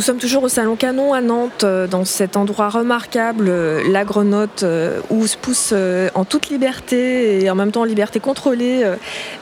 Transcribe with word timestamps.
Nous 0.00 0.06
sommes 0.06 0.16
toujours 0.16 0.44
au 0.44 0.48
Salon 0.48 0.76
Canon 0.76 1.12
à 1.12 1.20
Nantes, 1.20 1.62
euh, 1.62 1.86
dans 1.86 2.06
cet 2.06 2.38
endroit 2.38 2.70
remarquable, 2.70 3.48
euh, 3.50 3.82
la 3.86 4.06
Grenotte, 4.06 4.62
euh, 4.62 4.98
où 5.10 5.26
se 5.26 5.36
poussent 5.36 5.74
en 6.14 6.24
toute 6.24 6.48
liberté 6.48 7.44
et 7.44 7.50
en 7.50 7.54
même 7.54 7.70
temps 7.70 7.82
en 7.82 7.84
liberté 7.84 8.18
contrôlée 8.18 8.82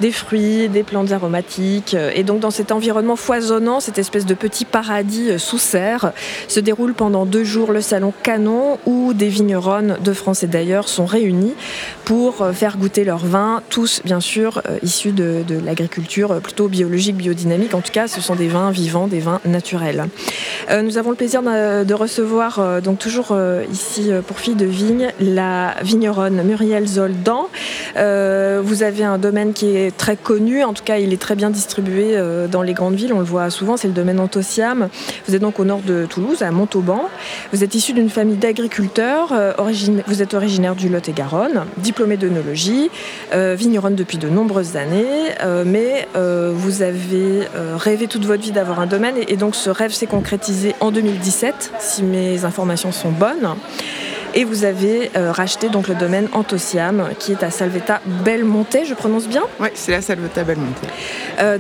des 0.01 0.11
fruits, 0.11 0.69
des 0.69 0.83
plantes 0.83 1.13
aromatiques. 1.13 1.97
Et 2.13 2.25
donc 2.25 2.41
dans 2.41 2.51
cet 2.51 2.73
environnement 2.73 3.15
foisonnant, 3.15 3.79
cette 3.79 3.99
espèce 3.99 4.27
de 4.27 4.35
petit 4.35 4.65
paradis 4.65 5.39
sous 5.39 5.59
serre, 5.59 6.13
se 6.49 6.59
déroule 6.59 6.93
pendant 6.93 7.25
deux 7.25 7.45
jours 7.45 7.71
le 7.71 7.81
Salon 7.81 8.13
Canon, 8.25 8.79
où 8.85 9.15
des 9.15 9.29
vigneronnes 9.29 9.97
de 10.03 10.13
France 10.13 10.43
et 10.43 10.49
d'ailleurs 10.49 10.89
sont 10.89 11.07
réunis 11.07 11.55
pour 12.05 12.45
faire 12.53 12.79
goûter 12.79 13.05
leur 13.05 13.25
vin, 13.25 13.63
tous 13.71 14.01
bien 14.05 14.21
sûr 14.21 14.63
issus 14.83 15.13
de 15.13 15.45
l'agriculture 15.65 16.41
plutôt 16.41 16.67
biologique, 16.67 17.17
biodynamique. 17.17 17.75
En 17.75 17.81
tout 17.81 17.93
cas, 17.93 18.09
ce 18.09 18.21
sont 18.21 18.35
des 18.35 18.49
vins 18.49 18.73
vivants, 18.73 19.07
des 19.07 19.21
vins 19.21 19.41
naturels. 19.45 20.09
Euh, 20.71 20.83
nous 20.83 20.99
avons 20.99 21.11
le 21.11 21.17
plaisir 21.17 21.43
de, 21.43 21.95
recevoir 21.95 22.59
euh, 22.59 22.81
donc 22.81 22.99
toujours 22.99 23.29
euh, 23.33 23.65
ici 23.73 24.11
pour 24.27 24.39
Fille 24.39 24.55
de 24.55 24.65
Vigne 24.65 25.09
la 25.21 25.75
vigneronne 25.83 26.43
Muriel 26.43 26.87
Zoldan. 26.87 27.49
vous 27.95 28.83
avez 28.83 29.05
un 29.05 29.19
domaine 29.19 29.53
qui 29.53 29.77
est 29.77 29.97
très 29.97 30.17
connu, 30.17 30.63
en 30.63 30.73
tout 30.73 30.85
cas 30.85 30.99
il 30.99 31.13
est 31.13 31.21
très 31.21 31.35
bien 31.35 31.51
distribué 31.51 32.17
dans 32.51 32.63
les 32.63 32.75
grandes 32.75 32.95
villes, 32.95 33.13
on 33.13 33.19
le 33.19 33.25
voit 33.25 33.51
souvent, 33.51 33.77
c'est 33.77 33.89
le 33.89 33.95
domaine 33.95 34.21
Antociam. 34.21 34.89
Vous 35.27 35.35
êtes 35.35 35.41
donc 35.41 35.59
au 35.59 35.65
nord 35.65 35.81
de 35.81 36.07
Toulouse, 36.07 36.43
à 36.43 36.51
Montauban. 36.51 37.09
Vous 37.53 37.65
êtes 37.65 37.75
issu 37.75 37.93
d'une 37.93 38.11
famille 38.11 38.37
d'agriculteurs, 38.37 39.35
vous 40.07 40.23
êtes 40.23 40.35
originaire 40.35 40.75
du 40.75 40.89
Lot-et-Garonne, 40.89 41.65
diplômé 41.79 42.17
d'œnologie, 42.17 42.91
vigneronne 43.33 43.95
depuis 43.95 44.19
de 44.19 44.29
nombreuses 44.29 44.77
années, 44.77 45.35
mais 45.65 46.09
vous 46.15 46.83
avez 46.83 47.49
rêvé 47.77 48.07
toute 48.07 48.25
votre 48.25 48.43
vie 48.43 48.53
d'avoir 48.53 48.81
un 48.81 48.87
domaine 48.87 49.17
et 49.27 49.37
donc 49.37 49.55
ce 49.55 49.71
rêve 49.71 49.93
s'est 49.93 50.07
concrétisé 50.07 50.38
en 50.81 50.91
2017, 50.91 51.73
si 51.81 52.03
mes 52.03 52.45
informations 52.45 52.93
sont 52.93 53.11
bonnes. 53.11 53.49
Et 54.35 54.45
vous 54.45 54.65
avez 54.65 55.11
euh, 55.17 55.33
racheté 55.33 55.69
donc 55.69 55.89
le 55.89 55.95
domaine 55.95 56.29
Antociam, 56.33 57.09
qui 57.19 57.33
est 57.33 57.43
à 57.43 57.51
Salvetta 57.51 58.01
Belmonte, 58.25 58.77
je 58.87 58.95
prononce 58.95 59.27
bien 59.27 59.43
Oui, 59.59 59.69
c'est 59.75 59.93
la 59.93 60.03
Salvetta 60.03 60.45
Belmonte. 60.45 60.77
Euh, 61.41 61.59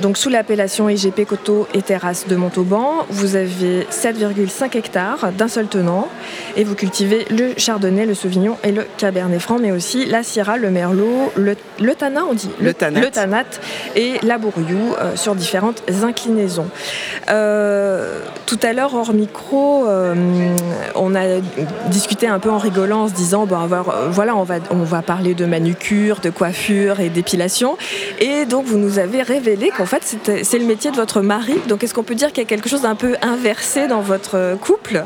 donc 0.00 0.18
sous 0.18 0.28
l'appellation 0.28 0.88
IGP 0.88 1.24
Coteau 1.24 1.68
et 1.72 1.82
Terrasse 1.82 2.26
de 2.26 2.34
Montauban, 2.36 3.06
vous 3.10 3.36
avez 3.36 3.86
7,5 3.90 4.76
hectares 4.76 5.32
d'un 5.32 5.48
seul 5.48 5.66
tenant, 5.66 6.08
et 6.56 6.64
vous 6.64 6.74
cultivez 6.74 7.26
le 7.30 7.54
Chardonnay, 7.56 8.06
le 8.06 8.14
Sauvignon 8.14 8.56
et 8.64 8.72
le 8.72 8.86
Cabernet 8.98 9.40
Franc, 9.40 9.58
mais 9.60 9.70
aussi 9.70 10.04
la 10.04 10.22
Syrah, 10.22 10.58
le 10.58 10.70
Merlot, 10.70 11.32
le, 11.36 11.56
le 11.80 11.94
Tanat, 11.94 12.24
on 12.28 12.34
dit 12.34 12.50
Le, 12.60 12.74
Tanat. 12.74 13.00
Le 13.00 13.10
Tanat 13.10 13.44
et 13.94 14.14
la 14.22 14.38
Bourriou 14.38 14.94
euh, 15.00 15.16
sur 15.16 15.34
différentes 15.36 15.82
inclinaisons. 16.02 16.68
tout 17.26 18.58
à 18.62 18.72
l'heure, 18.72 18.94
hors 18.94 19.12
micro, 19.12 19.86
on 20.96 21.14
a 21.14 21.40
discuter 21.90 22.26
un 22.26 22.38
peu 22.38 22.50
en 22.50 22.58
rigolant, 22.58 23.02
en 23.02 23.08
se 23.08 23.14
disant 23.14 23.46
bon, 23.46 23.56
euh, 23.60 24.08
voilà, 24.10 24.36
on 24.36 24.42
va, 24.42 24.56
on 24.70 24.82
va 24.82 25.02
parler 25.02 25.34
de 25.34 25.46
manucure, 25.46 26.20
de 26.20 26.30
coiffure 26.30 27.00
et 27.00 27.08
d'épilation. 27.08 27.76
Et 28.20 28.46
donc, 28.46 28.66
vous 28.66 28.78
nous 28.78 28.98
avez 28.98 29.22
révélé 29.22 29.70
qu'en 29.76 29.86
fait, 29.86 30.16
c'est 30.42 30.58
le 30.58 30.64
métier 30.64 30.90
de 30.90 30.96
votre 30.96 31.20
mari. 31.20 31.54
Donc, 31.68 31.84
est-ce 31.84 31.94
qu'on 31.94 32.02
peut 32.02 32.14
dire 32.14 32.28
qu'il 32.28 32.42
y 32.42 32.46
a 32.46 32.48
quelque 32.48 32.68
chose 32.68 32.82
d'un 32.82 32.94
peu 32.94 33.16
inversé 33.22 33.86
dans 33.86 34.00
votre 34.00 34.56
couple? 34.60 35.04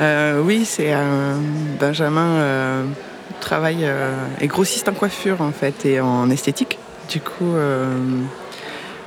Euh, 0.00 0.40
Oui, 0.42 0.64
c'est 0.64 0.94
Benjamin 1.80 2.36
euh, 2.36 2.84
travaille 3.40 3.88
est 4.40 4.46
grossiste 4.46 4.88
en 4.88 4.94
coiffure 4.94 5.40
en 5.40 5.52
fait 5.52 5.84
et 5.86 6.00
en 6.00 6.30
esthétique. 6.30 6.78
Du 7.08 7.20
coup, 7.20 7.54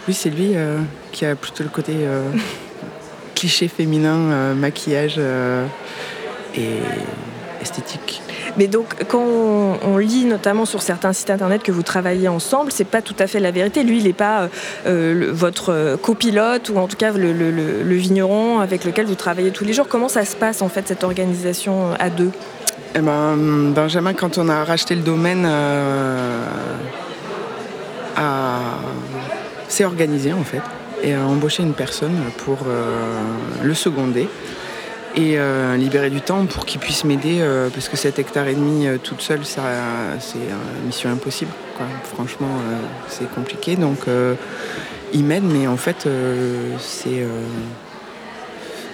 oui, 0.08 0.14
c'est 0.14 0.30
lui 0.30 0.56
qui 1.12 1.26
a 1.26 1.36
plutôt 1.36 1.64
le 1.64 1.70
côté 1.70 1.94
cliché 3.36 3.68
féminin, 3.68 4.54
maquillage 4.56 5.20
et 6.56 6.80
esthétique. 7.62 8.22
Mais 8.58 8.68
donc, 8.68 9.06
quand 9.08 9.24
on, 9.24 9.98
lit 9.98 10.26
notamment 10.26 10.66
sur 10.66 10.82
certains 10.82 11.14
sites 11.14 11.30
internet 11.30 11.64
que 11.64 11.72
vous 11.72 11.84
travaillez 11.84 12.28
ensemble, 12.28 12.72
c'est 12.72 12.86
pas 12.86 13.02
tout 13.02 13.16
à 13.20 13.28
fait 13.28 13.40
la 13.40 13.52
vérité. 13.52 13.84
Lui, 13.84 14.00
il 14.00 14.06
n'est 14.06 14.14
pas 14.14 14.50
euh, 14.88 15.30
votre 15.32 15.98
copilote 16.02 16.70
ou 16.70 16.78
en 16.78 16.88
tout 16.88 16.98
cas 16.98 17.12
le, 17.12 17.96
vigneron 17.96 18.60
avec 18.60 18.84
lequel 18.84 19.06
vous 19.06 19.16
travaillez 19.16 19.52
tous 19.52 19.64
les 19.64 19.74
jours. 19.74 19.88
Comment 19.88 20.10
ça 20.10 20.26
se 20.26 20.36
passe 20.36 20.62
en 20.62 20.70
fait 20.70 20.88
cette 20.88 21.04
organisation 21.04 21.92
à 22.00 22.10
deux? 22.10 22.32
Eh 22.96 23.00
ben, 23.00 23.38
Benjamin, 23.74 24.14
quand 24.14 24.38
on 24.38 24.50
a 24.50 24.64
racheté 24.64 24.96
le 24.96 25.02
domaine, 25.02 25.46
euh, 25.46 26.46
s'est 29.68 29.86
organisé 29.86 30.34
en 30.34 30.44
fait 30.44 30.62
et 31.04 31.16
a 31.16 31.26
embauché 31.26 31.64
une 31.64 31.74
personne 31.74 32.16
pour 32.38 32.60
euh, 32.68 33.22
le 33.64 33.74
seconder 33.74 34.28
et 35.16 35.38
euh, 35.38 35.76
libérer 35.76 36.10
du 36.10 36.22
temps 36.22 36.46
pour 36.46 36.66
qu'il 36.66 36.80
puisse 36.80 37.04
m'aider 37.04 37.40
euh, 37.42 37.70
parce 37.70 37.90
que 37.90 37.98
7 37.98 38.20
hectares 38.20 38.48
et 38.48 38.56
demi 38.56 38.88
euh, 38.88 38.98
toute 38.98 39.22
seule 39.22 39.44
c'est 39.44 39.60
une 39.60 40.86
mission 40.86 41.10
impossible 41.10 41.52
franchement 42.04 42.50
c'est 43.08 43.30
compliqué 43.34 43.76
donc 43.76 44.06
il 45.14 45.24
m'aide 45.24 45.44
mais 45.44 45.66
en 45.68 45.78
fait 45.78 46.08
c'est 46.78 47.26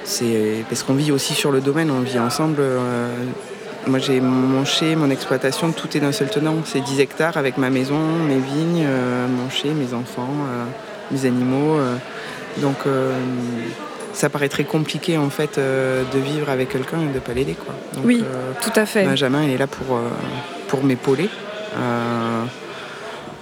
c'est 0.06 0.64
parce 0.70 0.84
qu'on 0.84 0.94
vit 0.94 1.12
aussi 1.12 1.34
sur 1.34 1.52
le 1.52 1.60
domaine 1.60 1.92
on 1.92 2.00
vit 2.00 2.20
ensemble 2.20 2.62
moi 3.88 4.00
j'ai 4.00 4.22
mon 4.22 4.66
chai, 4.66 4.96
mon 4.96 5.10
exploitation, 5.10 5.72
tout 5.72 5.96
est 5.96 6.02
d'un 6.02 6.12
seul 6.12 6.30
tenant. 6.30 6.56
C'est 6.66 6.82
10 6.82 7.00
hectares 7.00 7.38
avec 7.38 7.58
ma 7.58 7.70
maison, 7.70 8.00
mes 8.28 8.38
vignes, 8.38 8.86
mon 9.30 9.50
chai, 9.50 9.70
mes 9.70 9.94
enfants, 9.94 10.34
mes 11.10 11.26
animaux. 11.26 11.80
donc 12.58 12.78
ça 14.18 14.30
paraît 14.30 14.50
très 14.50 14.64
compliqué 14.64 15.18
en 15.18 15.30
fait 15.30 15.58
euh, 15.58 16.04
de 16.12 16.20
vivre 16.20 16.50
avec 16.50 16.70
quelqu'un 16.70 17.00
et 17.02 17.06
de 17.06 17.14
ne 17.14 17.20
pas 17.20 17.34
l'aider. 17.34 17.54
Quoi. 17.54 17.74
oui, 18.04 18.24
euh, 18.24 18.52
tout 18.62 18.72
à 18.76 18.86
fait. 18.86 19.06
Benjamin, 19.06 19.44
il 19.44 19.52
est 19.52 19.58
là 19.58 19.68
pour, 19.68 19.96
euh, 19.96 20.10
pour 20.68 20.84
m'épauler. 20.84 21.30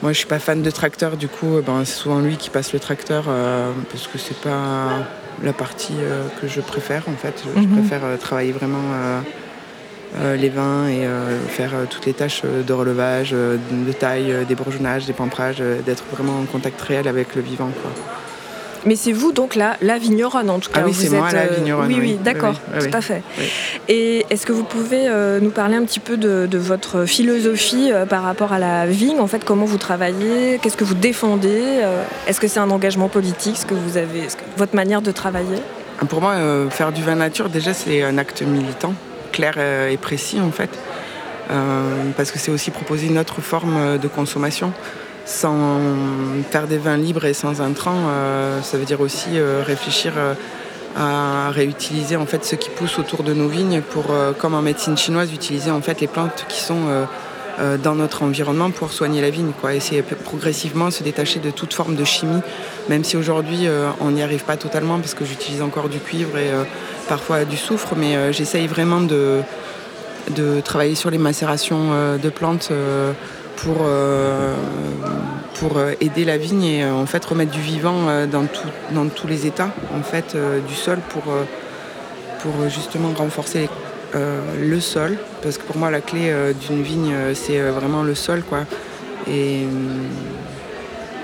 moi, 0.03 0.11
je 0.11 0.17
suis 0.17 0.27
pas 0.27 0.39
fan 0.39 0.61
de 0.61 0.71
tracteur, 0.71 1.15
du 1.15 1.29
coup, 1.29 1.61
ben, 1.65 1.85
c'est 1.85 1.95
souvent 1.95 2.19
lui 2.19 2.35
qui 2.35 2.49
passe 2.49 2.73
le 2.73 2.79
tracteur 2.79 3.23
parce 3.89 4.07
que 4.07 4.17
c'est 4.17 4.37
pas 4.37 5.07
la 5.43 5.53
partie 5.53 5.95
que 6.41 6.47
je 6.47 6.61
préfère 6.61 7.03
en 7.07 7.15
fait. 7.15 7.43
Je, 7.43 7.59
mhm. 7.59 7.77
préfère 7.77 8.01
travailler 8.19 8.51
vraiment 8.51 8.83
les 10.35 10.49
vins 10.49 10.87
et 10.89 11.07
faire 11.47 11.71
toutes 11.89 12.05
les 12.05 12.13
tâches 12.13 12.43
de 12.43 12.73
relevage, 12.73 13.31
de 13.31 13.91
taille, 13.93 14.45
des 14.47 14.55
bourgeonnages, 14.55 15.05
des 15.05 15.13
d'être 15.85 16.03
vraiment 16.11 16.39
en 16.39 16.45
contact 16.45 16.81
réel 16.81 17.07
avec 17.07 17.35
le 17.35 17.41
vivant. 17.41 17.71
Quoi. 17.81 17.91
Mais 18.85 18.95
c'est 18.95 19.11
vous 19.11 19.31
donc 19.31 19.55
la, 19.55 19.77
la 19.81 19.97
vigneronne 19.97 20.49
en 20.49 20.59
tout 20.59 20.69
cas. 20.69 20.81
Ah 20.83 20.85
oui, 20.85 20.93
c'est 20.93 21.09
moi 21.09 21.31
la 21.31 21.41
euh, 21.41 21.55
vigneronne. 21.57 21.87
Oui, 21.87 21.97
oui, 21.99 22.19
d'accord, 22.23 22.55
tout 22.79 22.85
à 22.93 23.01
fait. 23.01 23.23
Et 23.87 24.25
est-ce 24.29 24.45
que 24.45 24.51
vous 24.51 24.63
pouvez 24.63 25.07
euh, 25.07 25.39
nous 25.39 25.49
parler 25.49 25.75
un 25.75 25.83
petit 25.83 25.99
peu 25.99 26.17
de, 26.17 26.57
votre 26.57 27.05
philosophie 27.05 27.91
euh, 27.91 28.05
par 28.05 28.23
rapport 28.23 28.53
à 28.53 28.59
la 28.59 28.85
vigne? 28.85 29.19
En 29.19 29.27
fait, 29.27 29.43
comment 29.43 29.65
vous 29.65 29.77
travaillez? 29.77 30.59
Qu'est-ce 30.61 30.77
que 30.77 30.83
vous 30.83 30.95
défendez? 30.95 31.81
Est-ce 32.27 32.39
que 32.39 32.47
c'est 32.47 32.59
un 32.59 32.69
engagement 32.69 33.09
politique 33.09 33.57
ce 33.57 33.65
que 33.65 33.73
vous 33.73 33.97
avez, 33.97 34.27
votre 34.57 34.75
manière 34.75 35.01
de 35.01 35.11
travailler? 35.11 35.57
Pour 36.09 36.21
moi, 36.21 36.35
faire 36.69 36.91
du 36.91 37.01
vin 37.01 37.15
nature, 37.15 37.49
déjà, 37.49 37.73
c'est 37.73 38.03
un 38.03 38.17
acte 38.17 38.41
militant, 38.43 38.93
clair 39.31 39.57
et 39.57 39.97
précis 39.97 40.39
en 40.39 40.51
fait. 40.51 40.69
parce 42.17 42.31
que 42.31 42.39
c'est 42.39 42.51
aussi 42.51 42.71
proposer 42.71 43.07
une 43.07 43.17
autre 43.17 43.41
forme 43.41 43.97
de 43.97 44.07
consommation 44.07 44.73
sans 45.25 45.79
faire 46.51 46.67
des 46.67 46.77
vins 46.77 46.97
libres 46.97 47.25
et 47.25 47.33
sans 47.33 47.59
intrants, 47.59 48.09
euh, 48.09 48.61
ça 48.61 48.77
veut 48.77 48.85
dire 48.85 49.01
aussi 49.01 49.29
euh, 49.33 49.63
réfléchir 49.65 50.13
euh, 50.17 50.35
à 50.95 51.49
réutiliser 51.49 52.15
en 52.15 52.27
fait 52.27 52.45
ce 52.45 52.55
qui 52.55 52.69
pousse 52.69 52.99
autour 52.99 53.23
de 53.23 53.33
nos 53.33 53.47
vignes 53.47 53.81
pour, 53.81 54.05
comme 54.37 54.53
en 54.53 54.61
médecine 54.61 54.95
chinoise, 54.95 55.33
utiliser 55.33 55.69
en 55.69 55.81
fait 55.81 55.99
les 55.99 56.07
plantes 56.07 56.45
qui 56.47 56.61
sont 56.61 57.05
dans 57.83 57.95
notre 57.95 58.23
environnement 58.23 58.71
pour 58.71 58.93
soigner 58.93 59.21
la 59.21 59.29
vigne. 59.29 59.51
Essayer 59.73 60.03
progressivement 60.03 60.91
se 60.91 61.03
détacher 61.03 61.41
de 61.41 61.51
toute 61.51 61.73
forme 61.73 61.97
de 61.97 62.05
chimie, 62.05 62.39
même 62.87 63.03
si 63.03 63.17
aujourd'hui 63.17 63.67
on 63.99 64.11
n'y 64.11 64.23
arrive 64.23 64.45
pas 64.45 64.55
totalement 64.55 64.97
parce 64.97 65.15
que 65.15 65.25
j'utilise 65.25 65.61
encore 65.61 65.89
du 65.89 65.99
cuivre 65.99 66.37
et 66.37 66.49
parfois 67.09 67.43
du 67.43 67.57
soufre, 67.57 67.93
mais 67.97 68.31
j'essaye 68.31 68.67
vraiment 68.67 69.01
de, 69.01 69.41
de 70.33 70.61
travailler 70.61 70.95
sur 70.95 71.09
les 71.09 71.17
macérations 71.17 72.17
de 72.17 72.29
plantes 72.29 72.71
pour, 73.57 73.77
euh, 73.81 74.53
pour 75.55 75.77
euh, 75.77 75.93
aider 76.01 76.25
la 76.25 76.37
vigne 76.37 76.63
et 76.63 76.83
euh, 76.83 76.93
en 76.93 77.05
fait 77.05 77.23
remettre 77.25 77.51
du 77.51 77.61
vivant 77.61 78.25
dans, 78.27 78.45
dans 78.91 79.07
tous 79.07 79.27
les 79.27 79.47
états 79.47 79.71
en 79.93 80.03
fait, 80.03 80.35
du 80.67 80.75
sol 80.75 80.99
pour, 81.09 81.23
pour 82.39 82.69
justement 82.69 83.11
renforcer 83.17 83.69
le 84.13 84.79
sol. 84.79 85.17
Parce 85.41 85.57
que 85.57 85.63
pour 85.63 85.77
moi 85.77 85.91
la 85.91 86.01
clé 86.01 86.33
d'une 86.67 86.81
vigne 86.81 87.13
c'est 87.33 87.59
vraiment 87.59 88.03
le 88.03 88.15
sol 88.15 88.43
quoi. 88.43 88.59
Et 89.27 89.65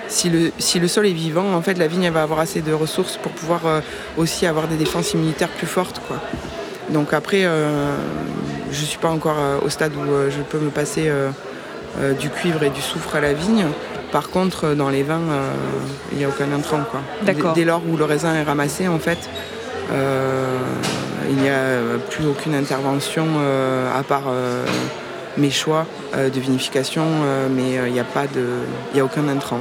si 0.07 0.29
le, 0.29 0.51
si 0.57 0.79
le 0.79 0.87
sol 0.87 1.07
est 1.07 1.13
vivant, 1.13 1.53
en 1.53 1.61
fait, 1.61 1.77
la 1.77 1.87
vigne 1.87 2.09
va 2.09 2.23
avoir 2.23 2.39
assez 2.39 2.61
de 2.61 2.73
ressources 2.73 3.15
pour 3.17 3.31
pouvoir 3.31 3.61
aussi 4.17 4.45
avoir 4.45 4.67
des 4.67 4.75
défenses 4.75 5.13
immunitaires 5.13 5.49
plus 5.49 5.67
fortes. 5.67 6.01
Quoi. 6.07 6.17
Donc 6.89 7.13
après, 7.13 7.43
je 7.43 8.81
ne 8.81 8.85
suis 8.85 8.97
pas 8.97 9.09
encore 9.09 9.37
au 9.63 9.69
stade 9.69 9.93
où 9.95 10.29
je 10.29 10.41
peux 10.41 10.59
me 10.59 10.71
passer 10.71 11.09
euh, 11.99 12.13
du 12.13 12.29
cuivre 12.29 12.63
et 12.63 12.69
du 12.69 12.81
soufre 12.81 13.15
à 13.15 13.21
la 13.21 13.33
vigne. 13.33 13.65
Par 14.11 14.29
contre, 14.29 14.73
dans 14.73 14.89
les 14.89 15.03
vins, 15.03 15.21
euh, 15.29 15.51
il 16.11 16.17
n'y 16.17 16.25
a 16.25 16.29
aucun 16.29 16.51
intrant. 16.51 16.81
Quoi. 16.89 17.01
Dès, 17.53 17.65
lors 17.65 17.81
où 17.87 17.97
le 17.97 18.05
raisin 18.05 18.33
est 18.35 18.43
ramassé, 18.43 18.87
en 18.87 18.99
fait, 18.99 19.29
il 19.91 21.35
n'y 21.35 21.49
a 21.49 21.79
plus 22.09 22.25
aucune 22.25 22.55
intervention 22.55 23.25
à 23.93 24.03
part 24.03 24.33
mes 25.37 25.49
choix 25.49 25.85
de 26.13 26.39
vinification, 26.39 27.05
mais 27.53 27.87
il 27.87 27.93
n'y 27.93 27.99
a 27.99 28.05
pas 28.05 28.27
de, 28.27 28.45
il 28.93 28.99
a 28.99 29.05
aucun 29.05 29.27
intrant. 29.27 29.59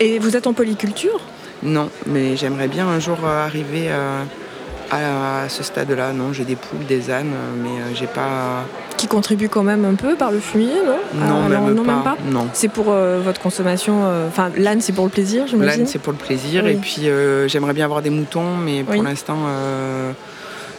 Et 0.00 0.18
vous 0.18 0.36
êtes 0.36 0.46
en 0.46 0.52
polyculture? 0.52 1.20
Non, 1.62 1.90
mais 2.06 2.36
j'aimerais 2.36 2.68
bien 2.68 2.86
un 2.86 3.00
jour 3.00 3.24
arriver 3.24 3.90
à 3.90 4.24
ce 4.90 5.62
stade-là. 5.62 6.12
Non, 6.12 6.32
j'ai 6.32 6.44
des 6.44 6.56
poules, 6.56 6.86
des 6.86 7.10
ânes, 7.10 7.32
mais 7.62 7.94
j'ai 7.94 8.06
pas 8.06 8.64
qui 8.96 9.08
contribue 9.08 9.48
quand 9.48 9.62
même 9.62 9.84
un 9.84 9.94
peu 9.94 10.14
par 10.14 10.30
le 10.30 10.40
fumier, 10.40 10.80
non? 10.84 11.26
Non, 11.26 11.42
ah, 11.44 11.48
même, 11.48 12.02
pas. 12.02 12.16
Non. 12.30 12.48
C'est 12.52 12.68
pour 12.68 12.86
euh, 12.88 13.20
votre 13.22 13.40
consommation. 13.40 14.04
Euh, 14.04 14.28
enfin, 14.28 14.50
l'âne, 14.56 14.80
c'est 14.80 14.92
pour 14.92 15.04
le 15.04 15.10
plaisir, 15.10 15.46
j'imagine? 15.46 15.80
L'âne, 15.80 15.86
c'est 15.86 15.98
pour 15.98 16.12
le 16.12 16.18
plaisir. 16.18 16.66
Et 16.66 16.76
puis, 16.76 17.08
euh, 17.08 17.48
j'aimerais 17.48 17.74
bien 17.74 17.84
avoir 17.84 18.02
des 18.02 18.10
moutons, 18.10 18.56
mais 18.56 18.82
pour 18.82 19.02
l'instant, 19.02 19.38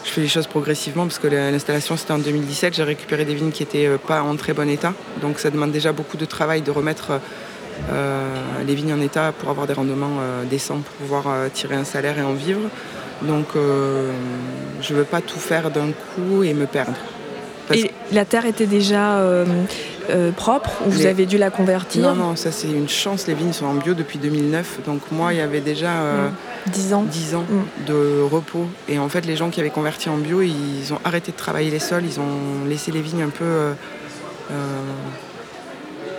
je 0.03 0.09
fais 0.09 0.21
les 0.21 0.27
choses 0.27 0.47
progressivement 0.47 1.03
parce 1.03 1.19
que 1.19 1.27
l'installation, 1.27 1.97
c'était 1.97 2.13
en 2.13 2.19
2017. 2.19 2.73
J'ai 2.73 2.83
récupéré 2.83 3.25
des 3.25 3.35
vignes 3.35 3.51
qui 3.51 3.63
n'étaient 3.63 3.89
pas 4.07 4.21
en 4.21 4.35
très 4.35 4.53
bon 4.53 4.69
état. 4.69 4.93
Donc, 5.21 5.39
ça 5.39 5.49
demande 5.49 5.71
déjà 5.71 5.91
beaucoup 5.91 6.17
de 6.17 6.25
travail 6.25 6.61
de 6.61 6.71
remettre 6.71 7.19
les 8.65 8.75
vignes 8.75 8.93
en 8.93 9.01
état 9.01 9.33
pour 9.37 9.49
avoir 9.49 9.67
des 9.67 9.73
rendements 9.73 10.17
décents, 10.49 10.79
pour 10.79 10.95
pouvoir 10.95 11.25
tirer 11.53 11.75
un 11.75 11.83
salaire 11.83 12.17
et 12.17 12.23
en 12.23 12.33
vivre. 12.33 12.61
Donc, 13.21 13.47
je 13.55 14.93
ne 14.93 14.97
veux 14.97 15.05
pas 15.05 15.21
tout 15.21 15.39
faire 15.39 15.71
d'un 15.71 15.91
coup 15.91 16.43
et 16.43 16.53
me 16.53 16.65
perdre. 16.65 16.97
Et 17.73 17.91
la 18.11 18.25
terre 18.25 18.45
était 18.45 18.67
déjà 18.67 19.17
euh, 19.17 19.45
euh, 20.09 20.31
propre 20.31 20.69
ou 20.85 20.91
vous 20.91 21.05
avez 21.05 21.25
dû 21.25 21.37
la 21.37 21.49
convertir 21.49 22.03
Non, 22.03 22.15
non, 22.15 22.35
ça 22.35 22.51
c'est 22.51 22.67
une 22.67 22.89
chance. 22.89 23.27
Les 23.27 23.33
vignes 23.33 23.53
sont 23.53 23.65
en 23.65 23.73
bio 23.73 23.93
depuis 23.93 24.19
2009. 24.19 24.79
Donc 24.85 25.01
moi, 25.11 25.33
il 25.33 25.39
y 25.39 25.41
avait 25.41 25.61
déjà 25.61 25.91
10 26.67 26.93
euh, 26.93 26.95
ans, 26.95 27.03
10 27.03 27.35
ans 27.35 27.45
mm. 27.49 27.85
de 27.87 28.21
repos. 28.21 28.67
Et 28.87 28.99
en 28.99 29.09
fait, 29.09 29.25
les 29.25 29.35
gens 29.35 29.49
qui 29.49 29.59
avaient 29.59 29.69
converti 29.69 30.09
en 30.09 30.17
bio, 30.17 30.41
ils 30.41 30.93
ont 30.93 30.99
arrêté 31.03 31.31
de 31.31 31.37
travailler 31.37 31.71
les 31.71 31.79
sols. 31.79 32.03
Ils 32.05 32.19
ont 32.19 32.67
laissé 32.67 32.91
les 32.91 33.01
vignes 33.01 33.23
un 33.23 33.29
peu... 33.29 33.73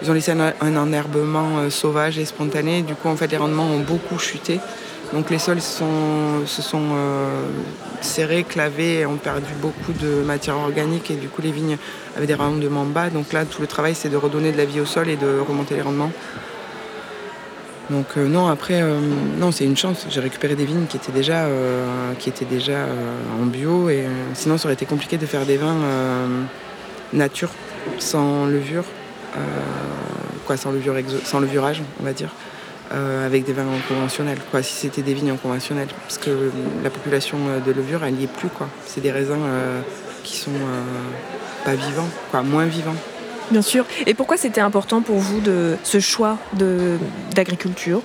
ils 0.03 0.11
ont 0.11 0.15
laissé 0.15 0.33
un, 0.33 0.53
un 0.61 0.77
enherbement 0.77 1.71
sauvage 1.71 2.19
et 2.19 2.25
spontané. 2.25 2.83
Du 2.83 2.95
coup, 2.95 3.09
en 3.09 3.17
fait, 3.17 3.31
les 3.31 3.37
rendements 3.37 3.67
ont 3.67 3.81
beaucoup 3.81 4.19
chuté. 4.19 4.61
Donc 5.13 5.31
les 5.31 5.39
sols 5.39 5.61
se 5.61 6.63
sont 6.63 6.89
euh, 6.93 7.47
serrés, 8.01 8.45
clavés, 8.45 9.07
ont 9.07 9.17
perdu 9.17 9.53
beaucoup 9.61 9.93
de 9.93 10.23
matière 10.23 10.57
organique 10.57 11.11
et 11.11 11.15
du 11.15 11.29
coup 11.29 11.43
les 11.43 11.53
vignes 11.53 11.79
avaient 12.17 12.27
des 12.27 12.35
rendements 12.35 12.85
bas. 12.85 13.11
Donc 13.11 13.33
là 13.33 13.45
tout 13.45 13.61
le 13.61 13.69
travail 13.69 13.95
c'est 13.95 14.09
de 14.09 14.17
redonner 14.17 14.53
de 14.53 14.57
la 14.57 14.65
vie 14.65 14.81
au 14.81 14.85
sol 14.85 15.09
et 15.09 15.17
de 15.17 15.39
remonter 15.39 15.75
les 15.77 15.83
rendements. 15.83 16.11
Donc 17.89 18.07
euh, 18.17 18.27
non 18.27 18.49
après 18.49 18.83
euh, 18.83 18.99
non 19.39 19.53
c'est 19.53 19.65
une 19.65 19.77
chance. 19.77 20.07
J'ai 20.11 20.21
récupéré 20.21 20.57
des 20.57 20.65
vignes 20.65 20.87
qui 20.87 20.97
étaient 20.97 21.13
déjà 21.13 21.47
qui 22.19 22.29
étaient 22.29 22.45
déjà 22.45 22.87
en 23.41 23.47
bio 23.47 23.89
et 23.89 24.05
sinon 24.35 24.59
ça 24.59 24.67
aurait 24.67 24.75
été 24.75 24.87
compliqué 24.87 25.19
de 25.19 25.27
faire 25.27 25.47
des 25.47 25.57
vins 25.57 25.77
nature 27.13 27.51
sans 28.01 28.47
levure, 28.47 28.85
quoi 30.47 30.57
sans 30.57 30.73
levure 30.73 30.95
sans 31.25 31.39
levurage 31.39 31.81
on 32.01 32.05
va 32.05 32.13
dire. 32.13 32.31
Euh, 32.93 33.27
avec 33.27 33.45
des 33.45 33.53
vins 33.53 33.65
conventionnels, 33.89 34.39
quoi, 34.53 34.63
si 34.63 34.73
c'était 34.73 35.03
des 35.03 35.13
vignes 35.13 35.33
en 35.33 35.37
conventionnel. 35.37 35.89
Parce 36.03 36.19
que 36.19 36.53
la 36.85 36.91
population 36.91 37.37
euh, 37.49 37.59
de 37.59 37.73
levure, 37.73 38.05
elle 38.05 38.15
n'y 38.15 38.25
est 38.25 38.33
plus. 38.33 38.49
Quoi. 38.49 38.69
C'est 38.87 39.01
des 39.01 39.11
raisins 39.11 39.43
euh, 39.45 39.81
qui 40.23 40.37
sont 40.37 40.53
pas 41.65 41.75
vivants, 41.75 42.09
quoi, 42.31 42.43
moins 42.43 42.67
vivants. 42.67 42.95
Bien 43.51 43.63
sûr. 43.63 43.87
Et 44.07 44.15
pourquoi 44.15 44.37
c'était 44.37 44.61
important 44.61 45.03
pour 45.03 45.17
vous 45.17 45.41
de 45.41 45.77
ce 45.83 45.99
choix 45.99 46.39
d'agriculture? 47.35 48.03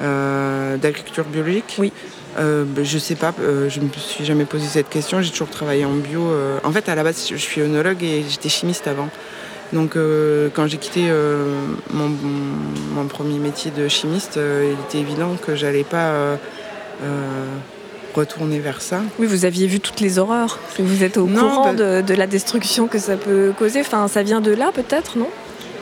D'agriculture 0.00 1.24
biologique? 1.24 1.76
Oui. 1.78 1.92
Euh, 2.38 2.64
je 2.82 2.98
sais 2.98 3.14
pas, 3.16 3.34
je 3.38 3.78
ne 3.80 3.84
me 3.84 3.90
suis 3.98 4.24
jamais 4.24 4.46
posé 4.46 4.66
cette 4.66 4.88
question. 4.88 5.20
J'ai 5.20 5.30
toujours 5.30 5.50
travaillé 5.50 5.84
en 5.84 5.92
bio. 5.92 6.34
En 6.64 6.72
fait, 6.72 6.88
à 6.88 6.94
la 6.94 7.04
base, 7.04 7.28
je 7.28 7.36
suis 7.36 7.60
œnologue 7.60 8.02
et 8.02 8.24
j'étais 8.28 8.48
chimiste 8.48 8.86
avant. 8.86 9.10
Donc 9.72 9.96
euh, 9.96 10.48
quand 10.52 10.66
j'ai 10.66 10.76
quitté 10.76 11.06
euh, 11.08 11.54
mon, 11.92 13.06
premier 13.06 13.38
métier 13.38 13.70
de 13.70 13.88
chimiste, 13.88 14.36
euh, 14.36 14.72
il 14.72 14.84
était 14.84 14.98
évident 14.98 15.36
que 15.44 15.56
j'allais 15.56 15.84
pas 15.84 16.12
retourner 18.14 18.58
vers 18.58 18.82
ça. 18.82 19.00
Oui, 19.18 19.26
vous 19.26 19.46
aviez 19.46 19.66
vu 19.66 19.80
toutes 19.80 20.00
les 20.00 20.18
horreurs. 20.18 20.58
Vous 20.78 21.02
êtes 21.02 21.16
au 21.16 21.26
courant 21.26 21.72
bah 21.72 22.02
de, 22.02 22.14
la 22.14 22.26
destruction 22.26 22.86
que 22.86 22.98
ça 22.98 23.16
peut 23.16 23.52
causer. 23.58 23.80
Enfin, 23.80 24.06
ça 24.06 24.22
vient 24.22 24.42
de 24.42 24.52
là 24.52 24.70
peut-être, 24.72 25.16
non? 25.16 25.28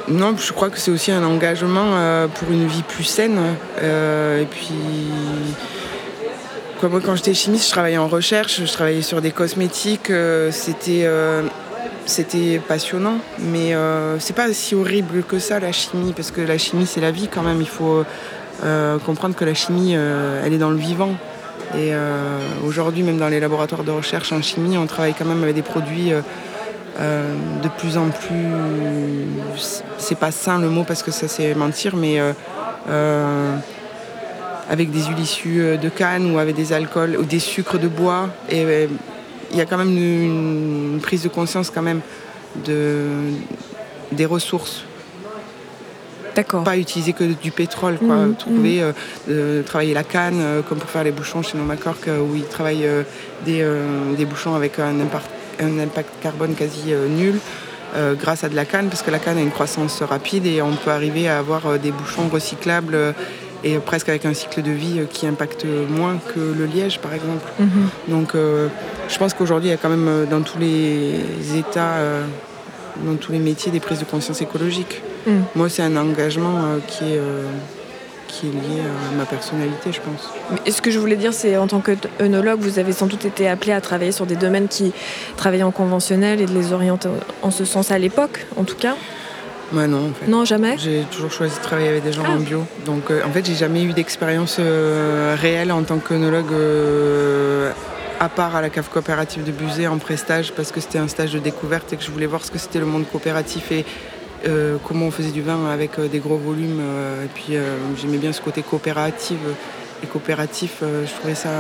Non, 0.09 0.37
je 0.37 0.53
crois 0.53 0.71
que 0.71 0.79
c'est 0.79 0.93
aussi 0.93 1.11
un 1.11 1.25
engagement 1.25 2.27
pour 2.35 2.51
une 2.51 2.67
vie 2.69 2.85
plus 2.85 3.05
saine. 3.05 3.39
et 3.83 4.47
puis, 4.49 4.73
moi, 6.89 7.01
quand 7.05 7.17
j'étais 7.17 7.35
chimiste, 7.35 7.67
je 7.67 7.73
travaillais 7.73 7.99
en 7.99 8.09
recherche, 8.09 8.61
je 8.65 8.73
travaillais 8.73 9.03
sur 9.03 9.21
des 9.21 9.33
cosmétiques. 9.33 10.13
C'était 10.53 11.07
c'était 12.07 12.61
passionnant, 12.67 13.19
mais 13.39 13.75
euh, 13.75 14.19
c'est 14.19 14.35
pas 14.35 14.53
si 14.53 14.75
horrible 14.75 15.23
que 15.23 15.39
ça 15.39 15.61
la 15.61 15.73
chimie, 15.73 16.13
parce 16.13 16.31
que 16.31 16.41
la 16.41 16.59
chimie 16.59 16.87
c'est 16.87 17.01
la 17.01 17.11
vie 17.11 17.29
quand 17.29 17.43
même. 17.43 17.61
Il 17.61 17.69
faut 17.69 18.05
euh, 18.65 18.99
comprendre 18.99 19.35
que 19.35 19.45
la 19.45 19.55
chimie, 19.55 19.93
euh, 19.95 20.43
elle 20.45 20.53
est 20.53 20.59
dans 20.59 20.71
le 20.71 20.77
vivant. 20.77 21.15
Et 21.79 21.93
aujourd'hui, 22.67 23.05
même 23.05 23.19
dans 23.19 23.29
les 23.29 23.39
laboratoires 23.39 23.85
de 23.85 23.93
recherche 23.93 24.33
en 24.33 24.43
chimie, 24.43 24.77
on 24.77 24.87
travaille 24.87 25.15
quand 25.17 25.25
même 25.25 25.41
avec 25.45 25.55
des 25.55 25.63
produits 25.63 26.11
de 26.11 27.69
plus 27.79 27.97
en 27.97 28.09
plus. 28.09 29.85
C'est 29.97 30.19
pas 30.19 30.33
sain 30.33 30.59
le 30.59 30.69
mot 30.69 30.83
parce 30.83 31.05
que 31.05 31.13
ça 31.13 31.29
c'est 31.29 31.55
mentir, 31.55 31.95
mais 31.95 32.19
avec 34.69 34.91
des 34.91 35.05
huiles 35.05 35.21
issues 35.21 35.79
de 35.81 35.89
canne 35.89 36.35
ou 36.35 36.41
avec 36.41 36.57
des 36.57 36.73
alcools 36.73 37.17
ou 37.17 37.23
des 37.23 37.39
sucres 37.39 37.79
de 37.79 37.87
bois. 37.87 38.31
Il 39.51 39.57
y 39.59 39.61
a 39.61 39.67
quand 39.67 39.79
même 39.79 39.97
une, 39.97 41.01
prise 41.03 41.23
de 41.23 41.29
conscience 41.29 41.71
quand 41.71 41.83
même 41.83 42.01
de, 42.67 43.09
des 44.13 44.27
ressources. 44.27 44.85
D'accord. 46.35 46.63
Pas 46.63 46.77
utiliser 46.77 47.13
que 47.13 47.25
du 47.25 47.51
pétrole, 47.51 47.99
quoi. 47.99 48.17
Mmh, 48.17 48.35
Trouver, 48.37 48.83
mmh. 48.83 48.93
Euh, 49.31 49.63
travailler 49.63 49.95
la 49.95 50.05
canne, 50.05 50.39
euh, 50.41 50.63
comme 50.63 50.79
pour 50.79 50.89
faire 50.89 51.03
les 51.03 51.11
bouchons 51.11 51.43
chez 51.43 51.59
Nomacork, 51.59 52.07
euh, 52.07 52.21
où 52.21 52.37
ils 52.37 52.45
travaillent 52.45 52.89
des, 53.45 53.67
des, 54.17 54.25
bouchons 54.25 54.55
avec 54.55 54.79
un 54.79 55.01
impact, 55.01 55.29
un 55.61 55.79
impact 55.81 56.11
carbone 56.23 56.55
quasi 56.55 56.95
nul. 57.09 57.39
grâce 58.21 58.45
à 58.45 58.49
de 58.49 58.55
la 58.55 58.65
canne, 58.65 58.89
parce 58.89 59.03
que 59.03 59.11
la 59.11 59.19
canne 59.19 59.39
a 59.39 59.41
une 59.41 59.51
croissance 59.51 60.01
rapide 60.03 60.47
et 60.47 60.63
on 60.63 60.77
peut 60.77 60.93
arriver 60.93 61.29
à 61.29 61.39
avoir 61.39 61.79
des 61.79 61.91
bouchons 61.91 62.29
recyclables 62.29 63.15
et 63.65 63.79
presque 63.79 64.09
avec 64.09 64.25
un 64.25 64.35
cycle 64.35 64.63
de 64.63 64.71
vie 64.71 65.01
qui 65.11 65.27
impacte 65.27 65.67
moins 65.89 66.19
que 66.35 66.41
le 66.41 66.67
liège, 66.67 66.99
par 66.99 67.13
exemple. 67.15 67.51
Mmh. 67.59 67.67
Donc 68.09 68.35
je 69.11 69.19
pense 69.19 69.35
qu'aujourd'hui, 69.35 69.69
il 69.69 69.73
y 69.73 69.75
a 69.75 69.77
quand 69.77 69.89
même 69.89 70.09
euh, 70.09 70.25
dans 70.25 70.41
tous 70.43 70.59
les 70.59 71.57
états, 71.57 71.95
euh, 71.95 72.25
dans 73.05 73.17
tous 73.17 73.33
les 73.33 73.39
métiers, 73.39 73.73
des 73.73 73.81
prises 73.81 73.99
de 73.99 74.05
conscience 74.05 74.41
écologiques. 74.41 75.03
Mm. 75.27 75.31
Moi, 75.57 75.69
c'est 75.69 75.83
un 75.83 75.97
engagement 75.97 76.59
euh, 76.59 76.79
qui 76.87 77.05
est 77.05 77.21
qui 78.29 78.47
est 78.47 78.51
lié 78.51 78.81
à 78.81 79.17
ma 79.17 79.25
personnalité, 79.25 79.91
je 79.91 80.01
pense. 80.01 80.31
Et 80.65 80.71
ce 80.71 80.81
que 80.81 80.93
je 80.93 81.01
voulais 81.01 81.17
dire, 81.17 81.35
c'est 81.35 81.57
en 81.57 81.67
tant 81.67 81.81
qu'œnologue, 81.81 82.61
vous 82.61 82.79
avez 82.79 82.93
sans 82.93 83.09
doute 83.09 83.25
été 83.25 83.49
appelé 83.49 83.73
à 83.73 83.81
travailler 83.81 84.13
sur 84.13 84.25
des 84.25 84.37
domaines 84.37 84.69
qui 84.69 84.93
travaillaient 85.37 85.65
en 85.65 85.73
conventionnel 85.73 86.41
et 86.41 86.47
de 86.47 86.53
les 86.53 86.73
orienter 86.73 87.09
en 87.43 87.51
ce 87.51 87.65
sens 87.65 87.91
à 87.91 87.99
l'époque, 87.99 88.47
en 88.57 88.63
tout 88.63 88.77
cas 88.77 88.95
Moi, 89.73 89.87
non, 89.87 90.09
en 90.11 90.13
fait. 90.13 90.27
Non, 90.27 90.45
jamais? 90.45 90.77
J'ai 90.79 91.05
toujours 91.11 91.31
choisi 91.31 91.57
de 91.57 91.63
travailler 91.63 91.89
avec 91.89 92.03
des 92.03 92.13
gens 92.13 92.23
ah. 92.27 92.33
en 92.33 92.41
bio. 92.41 92.65
Donc, 92.85 93.11
en 93.11 93.31
fait, 93.31 93.47
j'ai 93.47 93.55
jamais 93.55 93.85
eu 93.85 93.93
d'expérience 93.93 94.59
réelle 94.59 95.73
en 95.73 95.83
tant 95.83 95.99
qu'œnologue 95.99 96.53
à 98.21 98.29
part 98.29 98.55
à 98.55 98.61
la 98.61 98.69
cave 98.69 98.89
coopérative 98.91 99.45
de 99.45 99.51
Buzet 99.51 99.87
en 99.87 99.97
prestage 99.97 100.53
parce 100.53 100.71
que 100.71 100.81
c'était 100.81 100.99
un 100.99 101.09
stage 101.09 101.33
de 101.33 101.39
découverte 101.39 101.93
et 101.95 101.97
que 101.97 102.03
je 102.03 102.11
voulais 102.11 102.27
voir 102.27 102.45
ce 102.45 102.51
que 102.51 102.59
c'était 102.59 102.79
le 102.79 102.85
monde 102.85 103.05
coopératif 103.11 103.73
et 103.73 103.87
euh, 104.47 104.77
comment 104.87 105.07
on 105.07 105.11
faisait 105.11 105.31
du 105.31 105.43
vin 105.43 105.67
avec 105.71 105.99
euh, 105.99 106.07
des 106.07 106.19
gros 106.19 106.37
volumes. 106.37 106.81
Euh, 106.81 107.25
et 107.25 107.29
puis 107.29 107.55
j'aimais 108.01 108.19
bien 108.19 108.33
ce 108.33 108.43
côté 108.43 108.63
coopératif 108.63 109.39
et 110.03 110.07
coopératif, 110.07 110.83
je 110.83 111.13
trouvais 111.19 111.35
ça 111.35 111.51